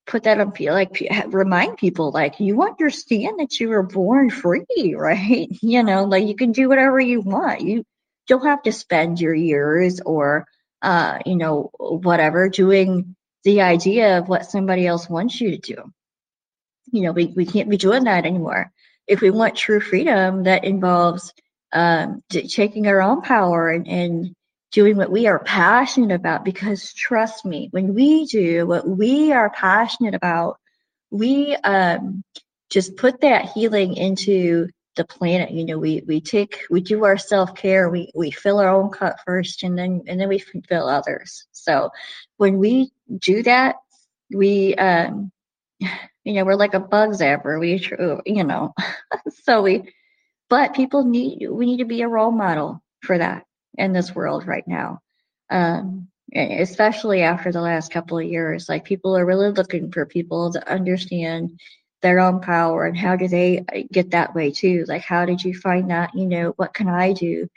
put 0.07 0.25
that 0.25 0.41
on 0.41 0.53
feel 0.53 0.75
like 0.75 1.03
remind 1.29 1.79
people 1.79 2.11
like 2.11 2.41
you 2.41 2.63
understand 2.63 3.39
that 3.39 3.59
you 3.61 3.69
were 3.69 3.83
born 3.83 4.31
free, 4.31 4.67
right? 4.97 5.49
You 5.63 5.83
know, 5.83 6.05
like 6.05 6.27
you 6.27 6.35
can 6.35 6.53
do 6.53 6.69
whatever 6.69 7.01
you 7.01 7.21
want. 7.21 7.63
You 7.63 7.85
don't 8.27 8.45
have 8.45 8.63
to 8.65 8.73
spend 8.73 9.21
your 9.21 9.35
years 9.35 10.01
or 10.01 10.47
uh, 10.83 11.19
you 11.27 11.37
know, 11.37 11.71
whatever 11.79 12.49
doing 12.49 13.15
the 13.45 13.61
idea 13.63 14.19
of 14.19 14.29
what 14.29 14.51
somebody 14.51 14.87
else 14.87 15.09
wants 15.09 15.41
you 15.41 15.51
to 15.53 15.59
do 15.59 15.93
you 16.93 17.03
know, 17.03 17.13
we, 17.13 17.27
we 17.27 17.47
can't 17.47 17.71
be 17.71 17.77
doing 17.77 18.05
that 18.05 18.27
anymore. 18.27 18.73
If 19.07 19.21
we 19.21 19.31
want 19.31 19.57
true 19.57 19.81
freedom, 19.81 20.45
that 20.45 20.65
involves 20.65 21.33
um, 21.73 22.23
taking 22.31 22.87
our 22.87 23.01
own 23.01 23.23
power 23.23 23.71
and, 23.71 23.87
and 23.89 24.35
doing 24.73 24.97
what 24.97 25.11
we 25.11 25.27
are 25.27 25.41
passionate 25.41 26.15
about. 26.15 26.45
Because 26.45 26.93
trust 26.93 27.45
me, 27.45 27.69
when 27.73 27.95
we 27.95 28.27
do 28.27 28.67
what 28.67 28.89
we 28.89 29.33
are 29.33 29.51
passionate 29.51 30.15
about, 30.15 30.59
we 31.11 31.57
um, 31.57 32.23
just 32.71 32.97
put 32.97 33.21
that 33.21 33.51
healing 33.51 33.95
into 33.95 34.69
the 34.97 35.05
planet. 35.05 35.51
You 35.51 35.65
know, 35.65 35.79
we 35.79 36.03
we 36.07 36.21
take 36.21 36.61
we 36.71 36.81
do 36.81 37.05
our 37.05 37.19
self 37.19 37.55
care. 37.55 37.91
We 37.91 38.11
we 38.15 38.31
fill 38.31 38.59
our 38.59 38.69
own 38.69 38.91
cup 38.91 39.17
first, 39.25 39.63
and 39.63 39.77
then 39.77 40.03
and 40.07 40.21
then 40.21 40.29
we 40.29 40.39
fill 40.39 40.89
others. 40.89 41.47
So 41.53 41.91
when 42.37 42.59
we 42.59 42.91
do 43.19 43.43
that, 43.45 43.77
we 44.31 44.75
um, 44.77 45.33
you 46.25 46.35
know, 46.35 46.45
we're 46.45 46.55
like 46.55 46.75
a 46.75 46.81
bug 46.81 47.11
zapper. 47.11 47.59
We, 47.59 47.87
you 48.27 48.45
know, 48.45 48.75
so 49.45 49.63
we, 49.63 49.93
but 50.49 50.75
people 50.75 51.05
need, 51.05 51.49
we 51.49 51.67
need 51.67 51.79
to 51.79 51.85
be 51.85 52.03
a 52.03 52.09
role 52.09 52.31
model 52.31 52.83
for 53.03 53.19
that 53.19 53.45
in 53.79 53.93
this 53.93 54.15
world 54.15 54.47
right 54.47 54.67
now. 54.67 55.01
Um, 55.51 56.09
especially 56.35 57.23
after 57.23 57.51
the 57.51 57.61
last 57.61 57.93
couple 57.93 58.19
of 58.19 58.25
years, 58.25 58.69
like 58.69 58.85
people 58.85 59.17
are 59.17 59.27
really 59.27 59.51
looking 59.51 59.91
for 59.91 60.07
people 60.07 60.53
to 60.53 60.73
understand 60.73 61.59
their 62.03 62.21
own 62.21 62.41
power 62.41 62.87
and 62.87 62.97
how 62.97 63.17
do 63.17 63.29
they 63.29 63.65
uh, 63.75 63.83
get 63.93 64.11
that 64.13 64.35
way 64.35 64.51
too? 64.51 64.85
Like, 64.89 65.03
how 65.03 65.27
did 65.27 65.43
you 65.43 65.55
find 65.59 65.91
that? 65.91 66.15
You 66.15 66.27
know, 66.27 66.53
what 66.57 66.73
can 66.73 66.89
I 66.89 67.13
do? 67.13 67.49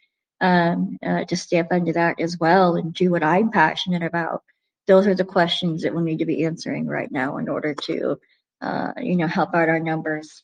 um, 0.43 0.99
uh, 1.05 1.23
to 1.23 1.37
step 1.37 1.71
into 1.71 1.93
that 1.93 2.19
as 2.19 2.37
well 2.37 2.75
and 2.75 2.93
do 2.93 3.09
what 3.09 3.23
I'm 3.23 3.49
passionate 3.49 4.03
about. 4.03 4.43
Those 4.87 5.07
are 5.07 5.15
the 5.15 5.23
questions 5.23 5.83
that 5.83 5.95
we 5.95 6.01
need 6.01 6.19
to 6.19 6.25
be 6.25 6.45
answering 6.45 6.87
right 6.87 7.11
now 7.11 7.37
in 7.37 7.47
order 7.47 7.73
to, 7.73 8.19
uh, 8.61 8.91
you 8.97 9.15
know, 9.15 9.27
help 9.27 9.55
out 9.55 9.69
our 9.69 9.79
numbers. 9.79 10.43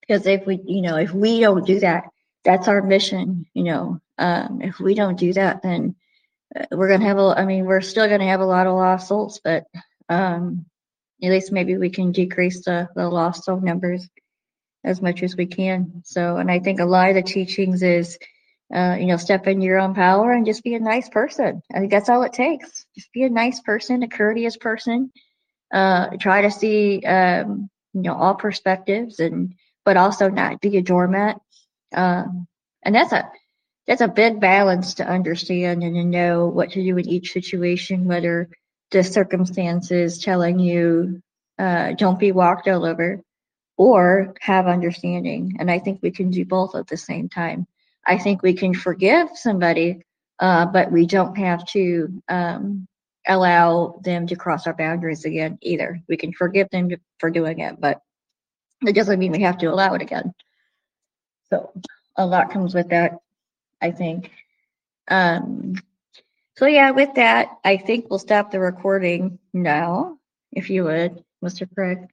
Because 0.00 0.26
if 0.26 0.46
we, 0.46 0.60
you 0.64 0.82
know, 0.82 0.96
if 0.96 1.12
we 1.12 1.40
don't 1.40 1.66
do 1.66 1.80
that, 1.80 2.04
that's 2.44 2.68
our 2.68 2.82
mission. 2.82 3.46
You 3.54 3.64
know, 3.64 4.00
um, 4.18 4.60
if 4.62 4.80
we 4.80 4.94
don't 4.94 5.18
do 5.18 5.32
that, 5.34 5.62
then 5.62 5.94
uh, 6.58 6.64
we're 6.72 6.88
gonna 6.88 7.04
have 7.04 7.18
a. 7.18 7.34
I 7.36 7.44
mean, 7.44 7.64
we're 7.64 7.80
still 7.80 8.08
gonna 8.08 8.26
have 8.26 8.40
a 8.40 8.46
lot 8.46 8.66
of 8.66 8.74
lost 8.74 9.08
souls, 9.08 9.40
but 9.42 9.64
um, 10.08 10.66
at 11.22 11.30
least 11.30 11.52
maybe 11.52 11.76
we 11.76 11.90
can 11.90 12.12
decrease 12.12 12.64
the 12.64 12.88
the 12.94 13.08
lost 13.08 13.44
soul 13.44 13.60
numbers 13.60 14.08
as 14.84 15.02
much 15.02 15.22
as 15.22 15.36
we 15.36 15.46
can. 15.46 16.02
So, 16.04 16.36
and 16.36 16.50
I 16.50 16.58
think 16.58 16.80
a 16.80 16.84
lot 16.84 17.10
of 17.10 17.16
the 17.16 17.22
teachings 17.22 17.82
is, 17.82 18.18
uh, 18.74 18.96
you 18.98 19.06
know, 19.06 19.16
step 19.16 19.46
into 19.46 19.64
your 19.64 19.78
own 19.78 19.94
power 19.94 20.32
and 20.32 20.46
just 20.46 20.62
be 20.62 20.74
a 20.74 20.80
nice 20.80 21.08
person. 21.08 21.62
I 21.74 21.78
think 21.78 21.90
that's 21.90 22.08
all 22.08 22.22
it 22.22 22.32
takes. 22.32 22.84
Just 22.94 23.12
be 23.12 23.22
a 23.22 23.30
nice 23.30 23.60
person, 23.60 24.02
a 24.02 24.08
courteous 24.08 24.56
person. 24.56 25.10
Uh, 25.72 26.08
try 26.20 26.42
to 26.42 26.50
see, 26.50 27.00
um, 27.02 27.70
you 27.94 28.02
know, 28.02 28.14
all 28.14 28.34
perspectives 28.34 29.20
and, 29.20 29.54
but 29.84 29.96
also 29.96 30.28
not 30.28 30.60
be 30.60 30.76
a 30.76 30.82
doormat. 30.82 31.38
Um, 31.94 32.46
and 32.82 32.94
that's 32.94 33.12
a, 33.12 33.30
that's 33.86 34.02
a 34.02 34.08
big 34.08 34.40
balance 34.40 34.94
to 34.94 35.08
understand 35.08 35.82
and 35.82 35.94
to 35.94 36.04
know 36.04 36.46
what 36.46 36.72
to 36.72 36.82
do 36.82 36.96
in 36.98 37.08
each 37.08 37.32
situation, 37.32 38.06
whether 38.06 38.50
the 38.90 39.02
circumstances 39.02 40.18
telling 40.18 40.58
you, 40.58 41.22
uh, 41.58 41.92
don't 41.92 42.18
be 42.18 42.32
walked 42.32 42.68
all 42.68 42.84
over 42.84 43.22
or 43.78 44.34
have 44.40 44.66
understanding. 44.66 45.56
And 45.58 45.70
I 45.70 45.78
think 45.78 46.00
we 46.02 46.10
can 46.10 46.30
do 46.30 46.44
both 46.44 46.74
at 46.74 46.86
the 46.86 46.96
same 46.96 47.28
time. 47.28 47.66
I 48.08 48.16
think 48.16 48.42
we 48.42 48.54
can 48.54 48.74
forgive 48.74 49.28
somebody, 49.34 50.02
uh, 50.40 50.66
but 50.66 50.90
we 50.90 51.06
don't 51.06 51.36
have 51.36 51.64
to 51.66 52.22
um, 52.28 52.88
allow 53.26 54.00
them 54.02 54.26
to 54.26 54.34
cross 54.34 54.66
our 54.66 54.72
boundaries 54.72 55.26
again 55.26 55.58
either. 55.60 56.00
We 56.08 56.16
can 56.16 56.32
forgive 56.32 56.70
them 56.70 56.90
for 57.18 57.30
doing 57.30 57.60
it, 57.60 57.78
but 57.78 58.00
it 58.86 58.94
doesn't 58.94 59.18
mean 59.18 59.32
we 59.32 59.42
have 59.42 59.58
to 59.58 59.66
allow 59.66 59.92
it 59.94 60.02
again. 60.02 60.32
So 61.50 61.70
a 62.16 62.24
lot 62.26 62.50
comes 62.50 62.74
with 62.74 62.88
that, 62.88 63.18
I 63.82 63.90
think. 63.90 64.32
Um, 65.08 65.74
so 66.56 66.66
yeah, 66.66 66.90
with 66.90 67.14
that, 67.14 67.58
I 67.62 67.76
think 67.76 68.08
we'll 68.08 68.18
stop 68.18 68.50
the 68.50 68.58
recording 68.58 69.38
now, 69.52 70.18
if 70.52 70.70
you 70.70 70.84
would, 70.84 71.22
Mr. 71.44 71.68
Craig. 71.74 72.08